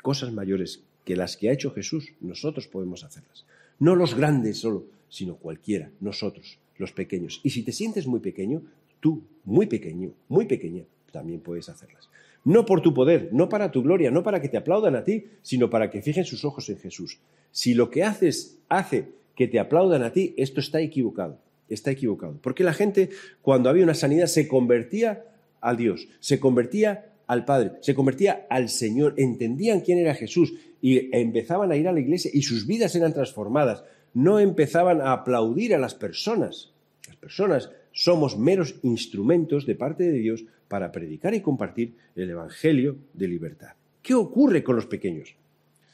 [0.01, 3.45] cosas mayores que las que ha hecho Jesús, nosotros podemos hacerlas.
[3.79, 7.39] No los grandes solo, sino cualquiera, nosotros, los pequeños.
[7.43, 8.61] Y si te sientes muy pequeño,
[8.99, 12.09] tú, muy pequeño, muy pequeña, también puedes hacerlas.
[12.43, 15.25] No por tu poder, no para tu gloria, no para que te aplaudan a ti,
[15.41, 17.19] sino para que fijen sus ojos en Jesús.
[17.51, 21.39] Si lo que haces hace que te aplaudan a ti, esto está equivocado.
[21.71, 22.37] Está equivocado.
[22.41, 23.09] Porque la gente,
[23.41, 25.25] cuando había una sanidad, se convertía
[25.61, 31.15] a Dios, se convertía al Padre, se convertía al Señor, entendían quién era Jesús y
[31.15, 33.83] empezaban a ir a la iglesia y sus vidas eran transformadas.
[34.13, 36.73] No empezaban a aplaudir a las personas.
[37.07, 42.97] Las personas somos meros instrumentos de parte de Dios para predicar y compartir el Evangelio
[43.13, 43.71] de libertad.
[44.01, 45.35] ¿Qué ocurre con los pequeños?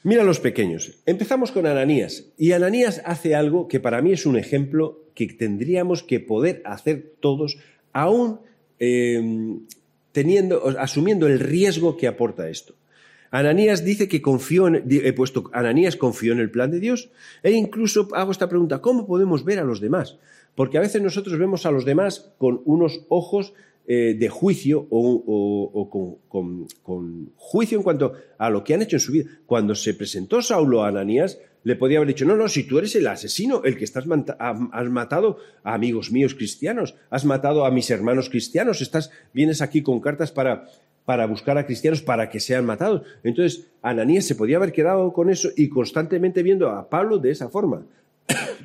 [0.04, 0.98] Mira los pequeños.
[1.06, 2.26] Empezamos con Ananías.
[2.38, 7.14] Y Ananías hace algo que para mí es un ejemplo que tendríamos que poder hacer
[7.20, 7.58] todos,
[7.92, 8.40] aún
[8.78, 9.20] eh,
[10.78, 12.74] asumiendo el riesgo que aporta esto.
[13.30, 17.10] Ananías dice que confió en, he puesto, Ananías confió en el plan de Dios
[17.42, 20.16] e incluso hago esta pregunta, ¿cómo podemos ver a los demás?
[20.54, 23.52] Porque a veces nosotros vemos a los demás con unos ojos
[23.90, 25.88] eh, de juicio o,
[26.28, 29.30] con, juicio en cuanto a lo que han hecho en su vida.
[29.46, 32.94] Cuando se presentó Saulo a Ananías, le podía haber dicho, no, no, si tú eres
[32.96, 34.04] el asesino, el que estás
[34.38, 39.80] has matado a amigos míos cristianos, has matado a mis hermanos cristianos, estás, vienes aquí
[39.80, 40.68] con cartas para,
[41.06, 43.06] para buscar a cristianos para que sean matados.
[43.22, 47.48] Entonces, Ananías se podía haber quedado con eso y constantemente viendo a Pablo de esa
[47.48, 47.86] forma.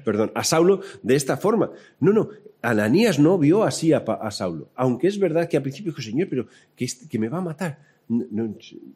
[0.04, 1.72] Perdón, a Saulo de esta forma.
[2.00, 2.30] No, no,
[2.64, 6.48] Ananías no vio así a, Saulo, aunque es verdad que al principio dijo, Señor, pero
[6.76, 7.80] que, me va a matar.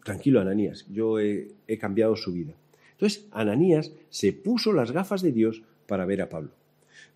[0.06, 2.54] tranquilo, Ananías, yo he, cambiado su vida.
[2.94, 6.52] Entonces, Ananías se puso las gafas de Dios para ver a Pablo.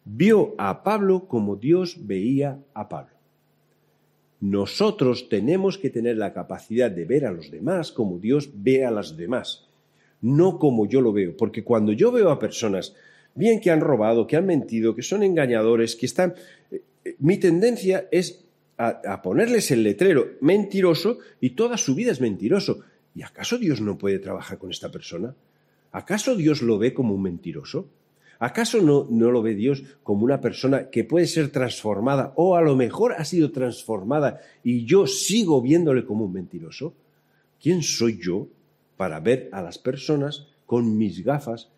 [0.04, 3.16] Vio a Pablo como Dios veía a Pablo.
[4.42, 8.92] Nosotros tenemos que tener la capacidad de ver a los demás como Dios ve a
[8.92, 9.68] los demás,
[10.20, 12.96] no como yo lo veo, porque cuando yo veo a personas,
[13.36, 16.36] bien que han robado, que han mentido, que son engañadores, que están...
[16.72, 18.44] Eh, mi tendencia es
[18.78, 22.82] a, ponerles el letrero mentiroso y toda su vida es mentiroso.
[23.14, 25.36] ¿Y acaso Dios no puede trabajar con esta persona?
[25.92, 27.90] ¿Acaso Dios lo ve como un mentiroso?
[28.40, 32.62] ¿Acaso no, no, lo ve Dios como una persona que puede ser transformada o a
[32.62, 36.96] lo mejor ha sido transformada y yo sigo viéndole como un mentiroso?
[37.62, 38.48] ¿Quién soy yo
[38.98, 41.70] para ver a las personas con mis gafas,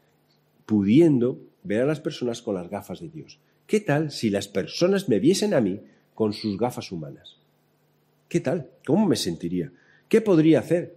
[0.65, 3.39] pudiendo ver a las personas con las gafas de Dios?
[3.67, 5.81] ¿Qué tal si las personas me viesen a mí
[6.13, 7.37] con sus gafas humanas?
[8.27, 8.69] ¿Qué tal?
[8.85, 9.71] ¿Cómo me sentiría?
[10.09, 10.95] ¿Qué podría hacer?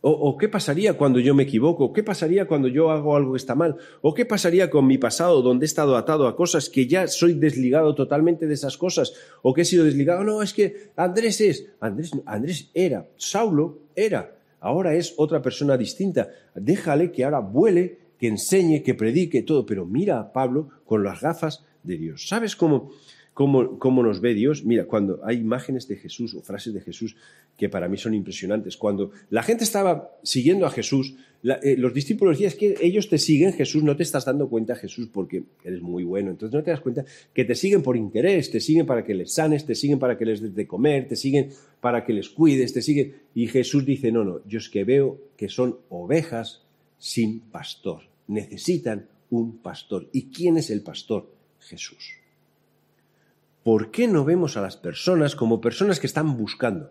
[0.00, 1.92] O, qué pasaría cuando yo me equivoco?
[1.92, 3.76] ¿Qué pasaría cuando yo hago algo que está mal?
[4.00, 7.34] ¿O qué pasaría con mi pasado donde he estado atado a cosas que ya soy
[7.34, 9.12] desligado totalmente de esas cosas?
[9.42, 10.22] ¿O que he sido desligado?
[10.22, 11.66] No, es que Andrés es.
[11.80, 13.08] Andrés, Andrés era.
[13.16, 14.36] Saulo era.
[14.60, 16.28] Ahora es otra persona distinta.
[16.54, 19.64] Déjale que ahora vuele, que enseñe, que predique todo.
[19.66, 22.28] Pero mira a Pablo con las gafas de Dios.
[22.28, 22.90] ¿Sabes cómo?
[23.38, 24.64] cómo, nos ve Dios.
[24.64, 27.14] Mira, cuando hay imágenes de Jesús o frases de Jesús
[27.56, 32.34] que para mí son impresionantes, cuando la gente estaba siguiendo a Jesús, eh, los discípulos
[32.34, 35.80] decían, es que ellos te siguen, Jesús, no te estás dando cuenta, Jesús, porque eres
[35.80, 36.32] muy bueno.
[36.32, 39.32] Entonces no te das cuenta que te siguen por interés, te siguen para que les
[39.32, 41.50] sanes, te siguen para que les des de comer, te siguen
[41.80, 43.14] para que les cuides, te siguen.
[43.36, 46.64] Y Jesús dice, no, no, yo es que veo que son ovejas
[46.98, 48.02] sin pastor.
[48.26, 50.08] Necesitan un pastor.
[50.12, 51.30] ¿Y quién es el pastor?
[51.60, 52.18] Jesús.
[53.68, 56.90] ¿por qué no vemos a las personas como personas que están buscando?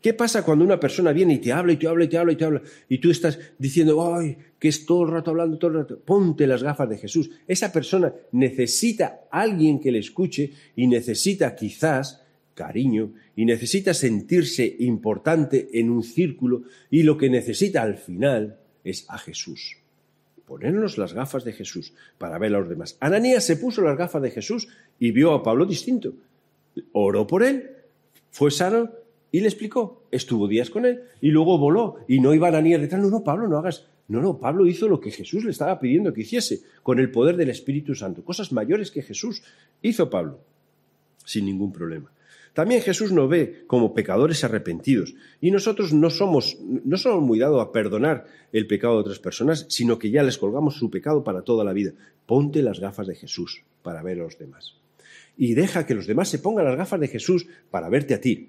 [0.00, 2.32] ¿Qué pasa cuando una persona viene y te habla y te habla y te habla
[2.32, 5.72] y te habla y tú estás diciendo, ay, que es todo el rato hablando, todo
[5.72, 5.98] el rato?
[5.98, 7.32] Ponte las gafas de Jesús.
[7.48, 12.22] Esa persona necesita a alguien que le escuche y necesita quizás
[12.54, 19.04] cariño y necesita sentirse importante en un círculo y lo que necesita al final es
[19.08, 19.78] a Jesús
[20.46, 22.96] ponernos las gafas de Jesús para ver a los demás.
[23.00, 24.68] Ananías se puso las gafas de Jesús
[24.98, 26.14] y vio a Pablo distinto.
[26.92, 27.70] Oró por él,
[28.30, 28.90] fue sano
[29.32, 30.04] y le explicó.
[30.10, 31.96] Estuvo días con él y luego voló.
[32.06, 33.02] Y no iba Ananías detrás.
[33.02, 33.88] No, no, Pablo, no hagas.
[34.08, 37.36] No, no, Pablo hizo lo que Jesús le estaba pidiendo que hiciese con el poder
[37.36, 38.24] del Espíritu Santo.
[38.24, 39.42] Cosas mayores que Jesús
[39.82, 40.38] hizo Pablo
[41.24, 42.12] sin ningún problema.
[42.56, 47.60] También Jesús nos ve como pecadores arrepentidos y nosotros no somos, no somos muy dados
[47.60, 51.42] a perdonar el pecado de otras personas, sino que ya les colgamos su pecado para
[51.42, 51.92] toda la vida.
[52.24, 54.74] Ponte las gafas de Jesús para ver a los demás.
[55.36, 58.48] Y deja que los demás se pongan las gafas de Jesús para verte a ti,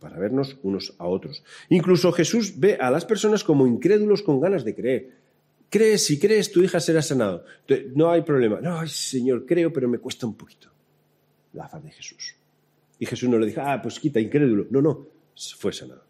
[0.00, 1.44] para vernos unos a otros.
[1.68, 5.10] Incluso Jesús ve a las personas como incrédulos con ganas de creer.
[5.70, 7.44] Crees, si crees, tu hija será sanado.
[7.94, 8.60] No hay problema.
[8.60, 10.68] No, Señor, creo, pero me cuesta un poquito.
[11.52, 12.34] Gafas de Jesús.
[12.98, 14.66] Y Jesús no le dijo, ah, pues quita, incrédulo.
[14.70, 15.06] No, no,
[15.56, 16.04] fue sanado.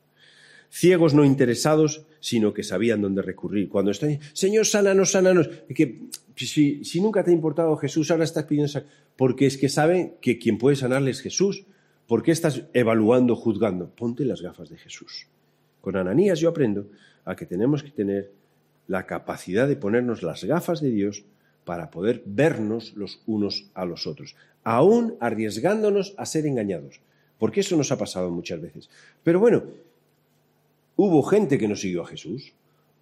[0.70, 3.68] Ciegos no interesados, sino que sabían dónde recurrir.
[3.68, 5.48] Cuando están, Señor, sánanos, sánanos.
[5.74, 8.82] Que, si, si nunca te ha importado Jesús, ahora estás pidiendo
[9.16, 11.64] Porque es que saben que quien puede sanarle es Jesús.
[12.06, 13.88] ¿Por qué estás evaluando, juzgando?
[13.90, 15.28] Ponte las gafas de Jesús.
[15.80, 16.88] Con Ananías yo aprendo
[17.24, 18.32] a que tenemos que tener
[18.86, 21.24] la capacidad de ponernos las gafas de Dios
[21.64, 27.00] para poder vernos los unos a los otros, aún arriesgándonos a ser engañados,
[27.38, 28.88] porque eso nos ha pasado muchas veces.
[29.22, 29.64] Pero bueno,
[30.96, 32.52] hubo gente que no siguió a Jesús,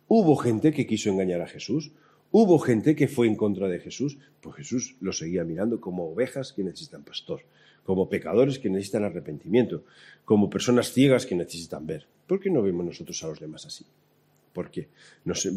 [0.09, 1.92] hubo gente que quiso engañar a Jesús,
[2.31, 6.53] hubo gente que fue en contra de Jesús, pues Jesús lo seguía mirando como ovejas
[6.53, 7.42] que necesitan pastor,
[7.85, 9.85] como pecadores que necesitan arrepentimiento,
[10.25, 12.07] como personas ciegas que necesitan ver.
[12.27, 13.85] ¿Por qué no vemos nosotros a los demás así?
[14.53, 14.88] ¿Por qué?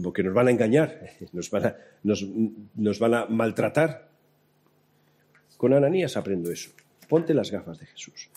[0.03, 1.01] porque nos van a engañar,
[1.33, 2.25] nos van a, nos,
[3.29, 4.09] maltratar.
[5.57, 6.71] Con Ananías aprendo eso.
[7.07, 8.29] Ponte las gafas de Jesús.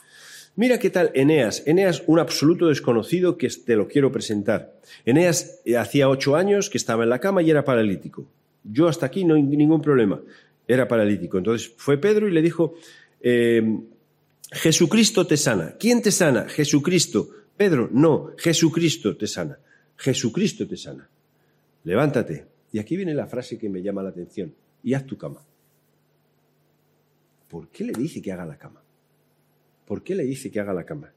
[0.57, 1.63] Mira qué tal Eneas.
[1.67, 4.75] Eneas, un absoluto desconocido que te lo quiero presentar.
[5.05, 8.27] Eneas eh, hacía ocho años que estaba en la cama y era paralítico.
[8.65, 10.21] Yo hasta aquí no hay ningún problema.
[10.67, 11.39] Era paralítico.
[11.39, 12.75] Entonces fue Pedro y le dijo,
[13.21, 13.79] eh,
[14.51, 15.75] Jesucristo te sana.
[15.79, 16.49] ¿Quién te sana?
[16.49, 17.29] Jesucristo.
[17.57, 19.59] Pedro, no, Jesucristo te sana.
[19.99, 21.09] Jesucristo te sana.
[21.85, 22.47] Levántate.
[22.73, 24.55] Y aquí viene la frase que me llama la atención.
[24.83, 25.45] Y haz tu cama.
[27.49, 28.83] ¿Por qué le dice que haga la cama?
[29.87, 31.13] ¿Por qué le dice que haga la cama?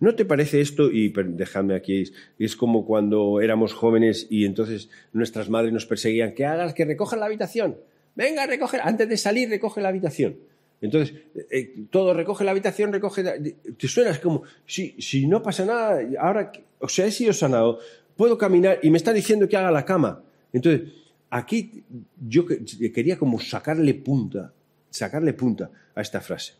[0.00, 0.90] ¿No te parece esto?
[0.90, 2.04] Y dejadme aquí,
[2.38, 7.20] es como cuando éramos jóvenes y entonces nuestras madres nos perseguían, que hagas, que recojan
[7.20, 7.76] la habitación.
[8.14, 10.36] Venga, recoge, antes de salir, recoge la habitación.
[10.80, 13.22] Entonces, eh, eh, todo recoge la habitación, recoge.
[13.22, 17.78] Te suenas como, si, si no pasa nada, ahora, o sea, he sido sanado,
[18.16, 20.22] puedo caminar y me está diciendo que haga la cama.
[20.52, 20.92] Entonces,
[21.30, 21.84] aquí
[22.20, 24.52] yo quería como sacarle punta,
[24.90, 26.54] sacarle punta a esta frase.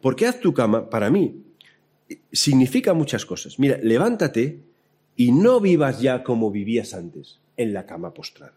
[0.00, 1.42] Porque haz tu cama, para mí,
[2.32, 3.58] significa muchas cosas.
[3.58, 4.60] Mira, levántate
[5.16, 8.54] y no vivas ya como vivías antes, en la cama postrada.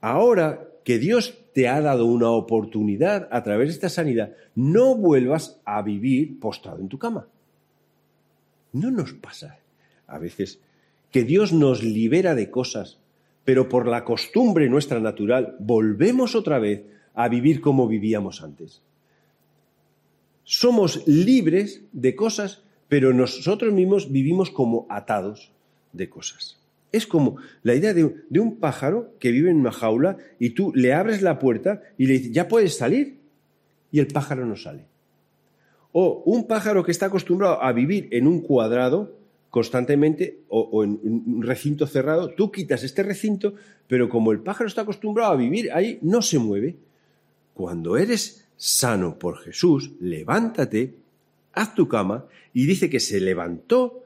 [0.00, 5.60] Ahora que Dios te ha dado una oportunidad a través de esta sanidad, no vuelvas
[5.64, 7.26] a vivir postrado en tu cama.
[8.72, 9.58] No nos pasa
[10.06, 10.60] a veces
[11.10, 12.98] que Dios nos libera de cosas,
[13.44, 16.82] pero por la costumbre nuestra natural volvemos otra vez
[17.14, 18.82] a vivir como vivíamos antes.
[20.44, 25.52] Somos libres de cosas, pero nosotros mismos vivimos como atados
[25.92, 26.58] de cosas.
[26.90, 30.94] Es como la idea de, un pájaro que vive en una jaula y tú le
[30.94, 33.18] abres la puerta y le dices, ya puedes salir,
[33.90, 34.84] y el pájaro no sale.
[35.92, 39.18] O un pájaro que está acostumbrado a vivir en un cuadrado
[39.50, 43.54] constantemente o, en un recinto cerrado, tú quitas este recinto,
[43.86, 46.76] pero como el pájaro está acostumbrado a vivir ahí, no se mueve.
[47.54, 50.94] Cuando eres sano por Jesús, levántate,
[51.52, 54.04] haz tu cama, y dice que se levantó,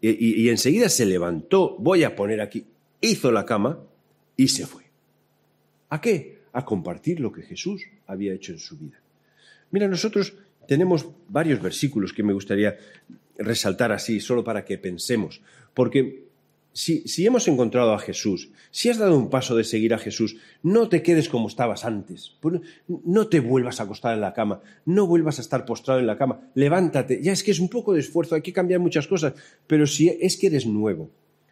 [0.00, 2.66] y, y enseguida se levantó, voy a poner aquí,
[3.00, 3.80] hizo la cama
[4.36, 4.84] y se fue.
[5.88, 6.38] ¿A qué?
[6.52, 9.00] A compartir lo que Jesús había hecho en su vida.
[9.70, 10.34] Mira, nosotros
[10.68, 12.76] tenemos varios versículos que me gustaría
[13.38, 15.40] resaltar así, solo para que pensemos.
[15.74, 16.24] Porque
[16.74, 20.88] si, hemos encontrado a Jesús, si has dado un paso de seguir a Jesús, no
[20.88, 22.36] te quedes como estabas antes.
[22.88, 26.18] No te vuelvas a acostar en la cama, no vuelvas a estar postrado en la
[26.18, 26.50] cama.
[26.54, 27.22] Levántate.
[27.22, 29.34] Ya es que es un poco de esfuerzo, hay que cambiar muchas cosas,
[29.66, 31.10] pero si es que eres nuevo.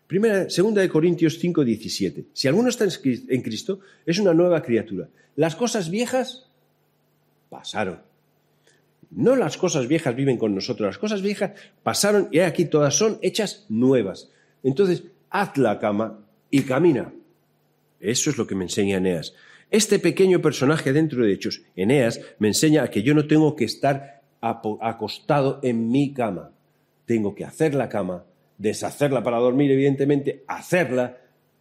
[0.08, 2.26] Primera, segunda de Corintios 5, 17.
[2.32, 5.08] Si alguno está en Cristo, es una nueva criatura.
[5.36, 6.50] Las cosas viejas
[7.48, 8.11] pasaron
[9.14, 13.18] no las cosas viejas viven con nosotros, las cosas viejas pasaron y aquí todas son
[13.22, 14.30] hechas nuevas.
[14.62, 16.20] Entonces, haz la cama
[16.50, 17.12] y camina.
[18.00, 19.34] Eso es lo que me enseña Eneas.
[19.70, 24.22] Este pequeño personaje dentro de Hechos, Eneas, me enseña que yo no tengo que estar
[24.40, 26.50] acostado en mi cama.
[27.06, 28.24] Tengo que hacer la cama,
[28.58, 31.18] deshacerla para dormir, evidentemente, hacerla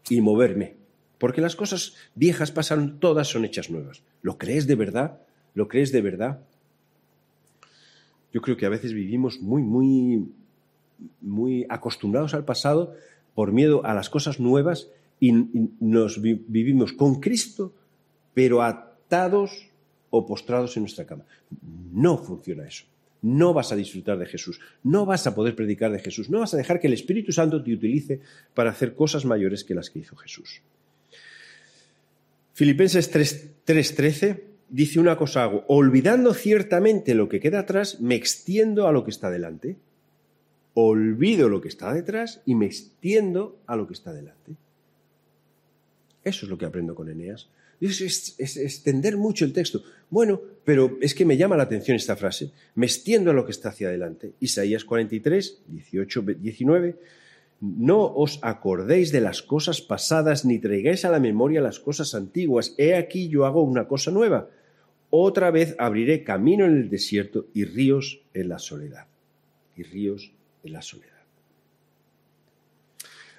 [0.10, 0.76] y moverme.
[1.18, 4.04] Porque las cosas viejas pasaron, todas son hechas nuevas.
[4.22, 5.20] ¿Lo crees de verdad?
[5.54, 6.40] ¿Lo crees de verdad?
[8.34, 10.26] Yo creo que a veces vivimos muy, muy,
[11.22, 12.96] muy acostumbrados al pasado
[13.34, 14.90] por miedo a las cosas nuevas
[15.20, 15.32] y,
[15.80, 17.74] nos vivimos con Cristo,
[18.34, 19.70] pero atados
[20.10, 21.26] o postrados en nuestra cama.
[21.94, 22.86] No funciona eso.
[23.22, 26.56] No vas a disfrutar de Jesús, no vas a poder predicar de Jesús, no vas
[26.56, 28.20] a dejar que el Espíritu Santo te utilice
[28.56, 30.64] para hacer cosas mayores que las que hizo Jesús.
[32.54, 38.92] Filipenses 3:13 dice una cosa hago, olvidando ciertamente lo que queda atrás, me extiendo a
[38.92, 39.76] lo que está delante.
[40.74, 44.54] Olvido lo que está detrás y me extiendo a lo que está delante.
[46.24, 47.50] Eso es lo que aprendo con Eneas.
[47.82, 48.00] Es,
[48.38, 49.84] es, extender mucho el texto.
[50.10, 52.52] Bueno, pero es que me llama la atención esta frase.
[52.76, 54.32] Me extiendo a lo que está hacia adelante.
[54.40, 56.96] Isaías 43, 18, 19.
[57.60, 62.74] No os acordéis de las cosas pasadas ni traigáis a la memoria las cosas antiguas.
[62.78, 64.48] He aquí yo hago una cosa nueva
[65.12, 69.06] otra vez abriré camino en el desierto y ríos en la soledad.
[69.76, 70.32] Y ríos
[70.64, 71.12] en la soledad.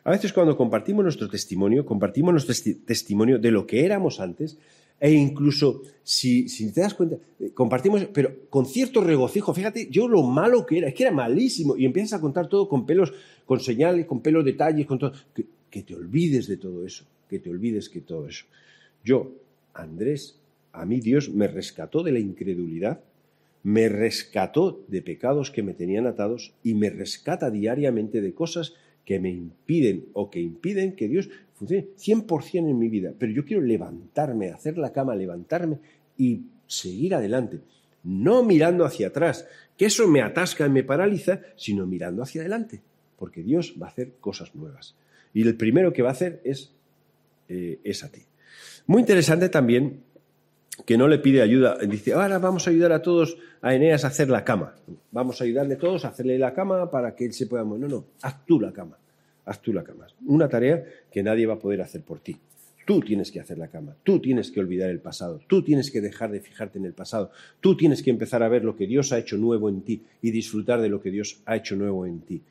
[0.05, 2.55] A veces cuando compartimos nuestro testimonio, compartimos nuestro
[2.85, 4.59] testimonio de lo que éramos antes,
[5.01, 10.23] e incluso si, te das cuenta, eh, compartimos, pero con cierto regocijo, fíjate, yo lo
[10.23, 13.13] malo que era, es que era malísimo, y empiezas a contar todo con pelos,
[13.47, 17.39] con señales, con pelos, detalles, con todo, que, que te olvides de todo eso, que
[17.39, 18.45] te olvides que todo eso.
[19.05, 19.33] Yo,
[19.75, 20.37] Andrés,
[20.73, 23.01] a mí Dios me rescató de la incredulidad,
[23.63, 29.21] me rescató de pecados que me tenían atados y me rescata diariamente de cosas que
[29.21, 33.13] me impiden o que impiden que Dios funcione 100% en mi vida.
[33.19, 35.79] Pero yo quiero levantarme, hacer la cama, levantarme
[36.17, 37.61] y seguir adelante.
[38.03, 42.83] No mirando hacia atrás, que eso me atasca y me paraliza, sino mirando hacia adelante,
[43.17, 44.97] porque Dios va a hacer cosas nuevas.
[45.35, 46.73] Y el primero que va a hacer es,
[47.49, 48.23] eh, es a ti.
[48.87, 50.03] Muy interesante también
[50.85, 54.09] que no le pide ayuda, dice, ahora vamos a ayudar a todos a Eneas a
[54.09, 54.75] hacer la cama.
[55.11, 57.65] Vamos a ayudarle a todos a hacerle la cama para que él se pueda.
[57.65, 58.99] No, no, haz tú la cama.
[59.45, 60.07] Haz tú la cama.
[60.27, 62.37] Una tarea que nadie va a poder hacer por ti.
[62.85, 66.01] Tú tienes que hacer la cama, tú tienes que olvidar el pasado, tú tienes que
[66.01, 67.31] dejar de fijarte en el pasado,
[67.61, 70.33] tú tienes que empezar a ver lo que Dios ha hecho nuevo en ti y
[70.33, 72.43] disfrutar de lo que Dios ha hecho nuevo en ti.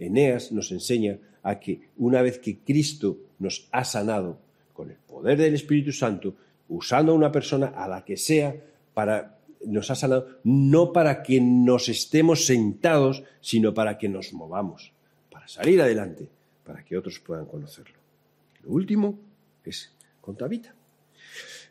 [0.00, 4.40] Eneas nos enseña a que una vez que Cristo nos ha sanado
[4.72, 6.34] con el poder del Espíritu Santo,
[6.68, 8.54] usando a una persona a la que sea
[8.94, 9.36] para
[9.66, 14.92] nos ha sanado no para que nos estemos sentados, sino para que nos movamos,
[15.30, 16.28] para salir adelante,
[16.64, 17.96] para que otros puedan conocerlo.
[18.62, 19.18] Lo último
[19.64, 20.74] es con Tabita.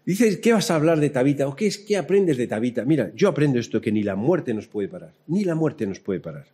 [0.06, 1.48] Dices, ¿qué vas a hablar de Tabita?
[1.48, 2.86] ¿O qué, es, qué aprendes de Tabita?
[2.86, 6.00] Mira, yo aprendo esto, que ni la muerte nos puede parar, ni la muerte nos
[6.00, 6.46] puede parar.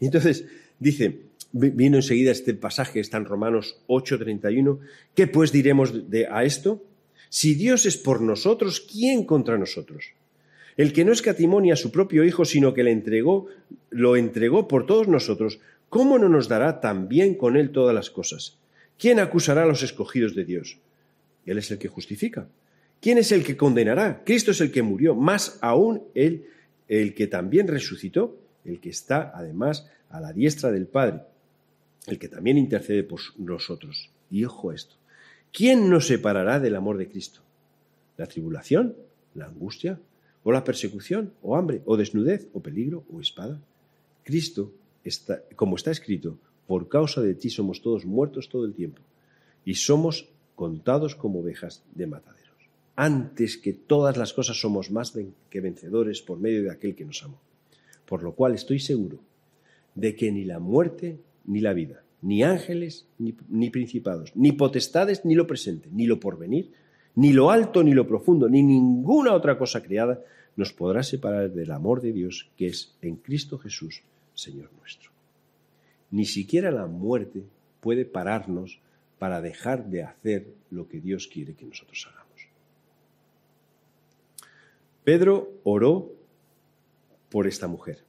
[0.00, 0.46] Y entonces
[0.78, 1.20] dice,
[1.52, 4.78] vino enseguida este pasaje, está en Romanos 8:31,
[5.14, 6.82] ¿qué pues diremos de, a esto?
[7.28, 10.12] Si Dios es por nosotros, ¿quién contra nosotros?
[10.76, 13.46] El que no escatimonia a su propio Hijo, sino que le entregó,
[13.90, 18.56] lo entregó por todos nosotros, ¿cómo no nos dará también con él todas las cosas?
[18.98, 20.78] ¿Quién acusará a los escogidos de Dios?
[21.46, 22.48] Él es el que justifica.
[23.00, 24.22] ¿Quién es el que condenará?
[24.24, 26.46] Cristo es el que murió, más aún él,
[26.88, 31.20] el que también resucitó, el que está además a la diestra del Padre,
[32.06, 34.10] el que también intercede por nosotros.
[34.30, 34.96] Y ojo esto,
[35.52, 37.40] ¿quién nos separará del amor de Cristo?
[38.16, 38.96] ¿La tribulación?
[39.34, 40.00] ¿La angustia?
[40.44, 41.32] ¿O la persecución?
[41.42, 41.82] ¿O hambre?
[41.84, 42.48] ¿O desnudez?
[42.52, 43.04] ¿O peligro?
[43.12, 43.60] ¿O espada?
[44.24, 44.72] Cristo,
[45.04, 49.00] está, como está escrito, por causa de ti somos todos muertos todo el tiempo
[49.64, 52.38] y somos contados como ovejas de matadero
[52.98, 55.16] antes que todas las cosas somos más
[55.50, 57.40] que vencedores por medio de aquel que nos amó.
[58.04, 59.20] Por lo cual estoy seguro
[59.94, 65.34] de que ni la muerte ni la vida, ni ángeles ni, principados, ni potestades ni
[65.34, 66.72] lo presente, ni lo porvenir,
[67.14, 70.20] ni lo alto ni lo profundo, ni ninguna otra cosa creada
[70.56, 74.02] nos podrá separar del amor de Dios que es en Cristo Jesús,
[74.34, 75.10] Señor nuestro.
[76.10, 77.44] Ni siquiera la muerte
[77.80, 78.80] puede pararnos
[79.18, 82.48] para dejar de hacer lo que Dios quiere que nosotros hagamos.
[85.04, 86.12] Pedro oró
[87.30, 88.07] por esta mujer.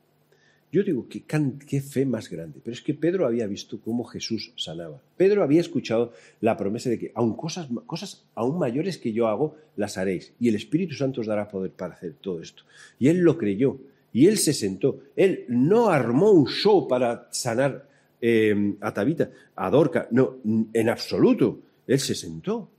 [0.72, 2.60] Yo digo, qué, fe más grande.
[2.64, 5.02] Pero es que Pedro había visto cómo Jesús sanaba.
[5.18, 9.56] Pedro había escuchado la promesa de que aun cosas, cosas aún mayores que yo hago,
[9.76, 10.34] las haréis.
[10.40, 12.64] Y el Espíritu Santo os dará poder para hacer todo esto.
[13.00, 13.78] Y él lo creyó.
[14.14, 15.00] Y él se sentó.
[15.16, 17.88] Él no armó un show para sanar
[18.22, 20.08] eh, a Tabita, a Dorca.
[20.12, 20.38] No,
[20.74, 21.62] en absoluto.
[21.88, 22.70] Él se sentó,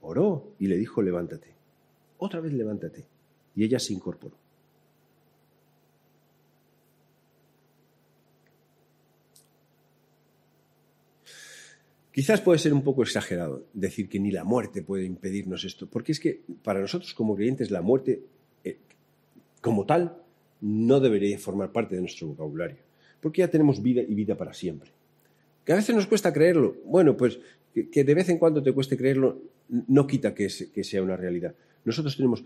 [0.00, 1.48] oró y le dijo, levántate.
[2.16, 3.04] Otra vez levántate
[3.54, 4.36] y ella se incorporó.
[12.12, 16.12] Quizás puede ser un poco exagerado decir que ni la muerte puede impedirnos esto, porque
[16.12, 18.22] es que para nosotros como creyentes la muerte
[18.64, 18.78] eh,
[19.60, 20.16] como tal
[20.60, 22.78] no debería formar parte de nuestro vocabulario,
[23.20, 24.90] porque ya tenemos vida y vida para siempre.
[25.64, 27.38] Que a veces nos cuesta creerlo, bueno, pues
[27.72, 31.54] que, de vez en cuando te cueste creerlo no quita que sea una realidad.
[31.84, 32.44] Nosotros tenemos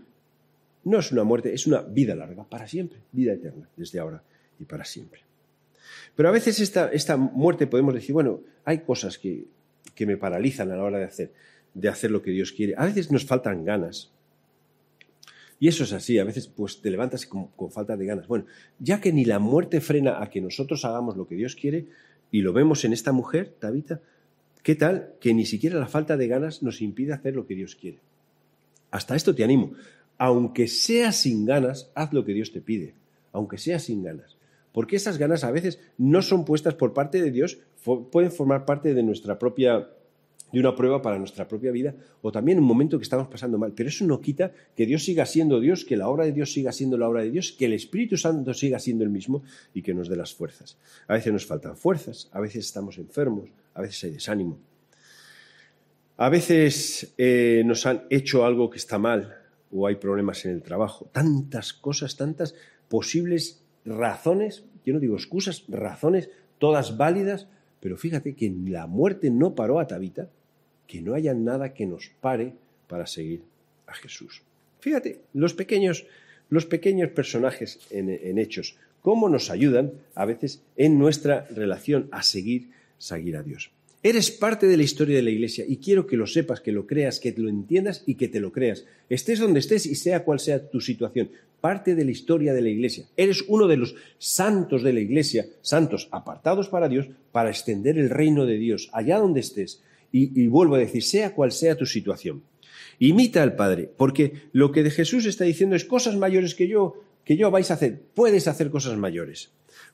[0.85, 4.23] no es una muerte, es una vida larga, para siempre, vida eterna, desde ahora
[4.59, 5.21] y para siempre.
[6.15, 9.45] Pero a veces esta, esta muerte podemos decir, bueno, hay cosas que,
[9.95, 11.33] que, me paralizan a la hora de hacer,
[11.73, 12.75] de hacer lo que Dios quiere.
[12.77, 14.11] A veces nos faltan ganas.
[15.59, 18.27] Y eso es así, a veces pues te levantas con, con falta de ganas.
[18.27, 18.45] Bueno,
[18.77, 21.87] ya que ni la muerte frena a que nosotros hagamos lo que Dios quiere,
[22.29, 24.01] y lo vemos en esta mujer, Tabita,
[24.63, 27.75] ¿qué tal que ni siquiera la falta de ganas nos impide hacer lo que Dios
[27.75, 27.99] quiere?
[28.91, 29.73] Hasta esto te animo
[30.17, 32.95] aunque sea sin ganas, haz lo que Dios te pide,
[33.31, 34.34] aunque sea sin ganas.
[34.75, 37.59] Porque esas ganas a veces no son puestas por parte de Dios,
[38.11, 39.87] pueden formar parte de nuestra propia
[40.51, 43.71] de una prueba para nuestra propia vida o también un momento que estamos pasando mal.
[43.73, 46.73] Pero eso no quita que Dios siga siendo Dios, que la obra de Dios siga
[46.73, 49.93] siendo la obra de Dios, que el Espíritu Santo siga siendo el mismo y que
[49.93, 50.77] nos dé las fuerzas.
[51.07, 54.59] A veces nos faltan fuerzas, a veces estamos enfermos, a veces hay desánimo.
[56.17, 59.37] A veces eh, nos han hecho algo que está mal,
[59.71, 61.09] o hay problemas en el trabajo.
[61.13, 62.55] Tantas cosas, tantas
[62.89, 67.47] posibles razones, yo no digo excusas, razones, todas válidas,
[67.79, 70.29] pero fíjate que la muerte no paró a Tabita,
[70.87, 72.53] que no haya nada que nos pare
[72.87, 73.43] para seguir
[73.87, 74.41] a Jesús.
[74.79, 76.05] Fíjate, los pequeños,
[76.49, 82.23] los pequeños personajes en, en hechos, cómo nos ayudan a veces en nuestra relación a
[82.23, 83.71] seguir, seguir a Dios.
[84.05, 86.85] Eres parte de la historia de la Iglesia y quiero que lo sepas, que lo
[86.85, 88.85] creas, que lo entiendas y que te lo creas.
[89.09, 92.69] Estés donde estés y sea cual sea tu situación, parte de la historia de la
[92.69, 93.07] Iglesia.
[93.17, 98.11] Eres uno de los santos de la Iglesia, santos apartados para Dios, para extender el
[98.11, 99.81] reino de Dios allá donde estés.
[100.11, 102.43] Y, vuelvo a decir, sea cual sea tu situación.
[102.99, 107.01] Imita al Padre, porque lo que de Jesús está diciendo es cosas mayores que yo,
[107.23, 108.03] que yo vais a hacer.
[108.13, 109.49] Puedes hacer cosas mayores.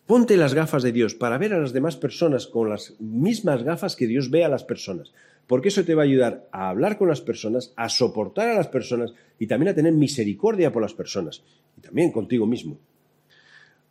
[0.05, 3.95] Ponte las gafas de Dios para ver a las demás personas con las mismas gafas
[3.95, 5.13] que Dios ve a las personas,
[5.47, 8.67] porque eso te va a ayudar a hablar con las personas, a soportar a las
[8.67, 11.43] personas y también a tener misericordia por las personas
[11.77, 12.77] y también contigo mismo.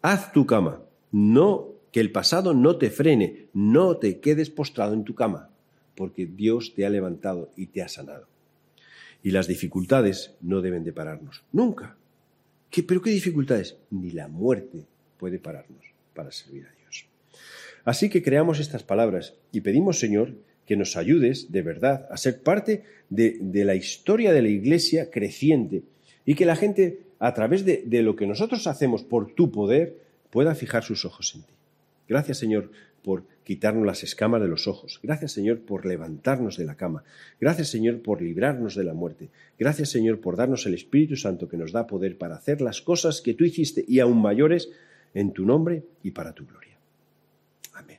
[0.02, 0.82] Haz tu cama,
[1.12, 5.50] no que el pasado no te frene, no te quedes postrado en tu cama,
[5.94, 8.26] porque Dios te ha levantado y te ha sanado.
[9.22, 11.96] Y las dificultades no deben de pararnos, nunca.
[12.68, 13.76] ¿Qué, ¿Pero qué dificultades?
[13.90, 14.86] Ni la muerte
[15.18, 15.89] puede pararnos
[16.21, 17.07] para servir a Dios.
[17.83, 20.35] Así que creamos estas palabras y pedimos, Señor,
[20.66, 25.83] que nos ayudes de verdad a ser parte de, la historia de la Iglesia creciente
[26.27, 29.97] y que la gente, a través de, de lo que nosotros hacemos por tu poder,
[30.29, 31.55] pueda fijar sus ojos en ti.
[32.07, 32.71] Gracias, Señor,
[33.03, 35.01] por quitarnos las escamas de los ojos.
[35.03, 37.03] Gracias, Señor, por levantarnos de la cama.
[37.41, 39.31] Gracias, Señor, por librarnos de la muerte.
[39.59, 43.23] Gracias, Señor, por darnos el Espíritu Santo que nos da poder para hacer las cosas
[43.23, 44.68] que tú hiciste y aún mayores
[45.14, 46.76] en tu nombre y para tu gloria.
[47.74, 47.98] Amén.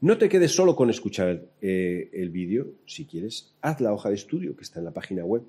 [0.00, 2.72] No te quedes solo con escuchar eh, el vídeo.
[2.86, 5.42] Si quieres, haz la hoja de estudio que está en la página web.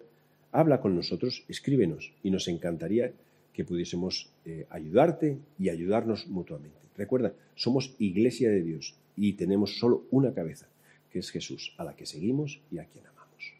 [0.51, 3.11] Habla con nosotros, escríbenos y nos encantaría
[3.53, 6.77] que pudiésemos eh, ayudarte y ayudarnos mutuamente.
[6.97, 10.67] Recuerda, somos iglesia de Dios y tenemos solo una cabeza,
[11.11, 13.53] que es Jesús, a la que seguimos y a quien amamos.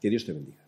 [0.00, 0.61] Que Dios te bendiga.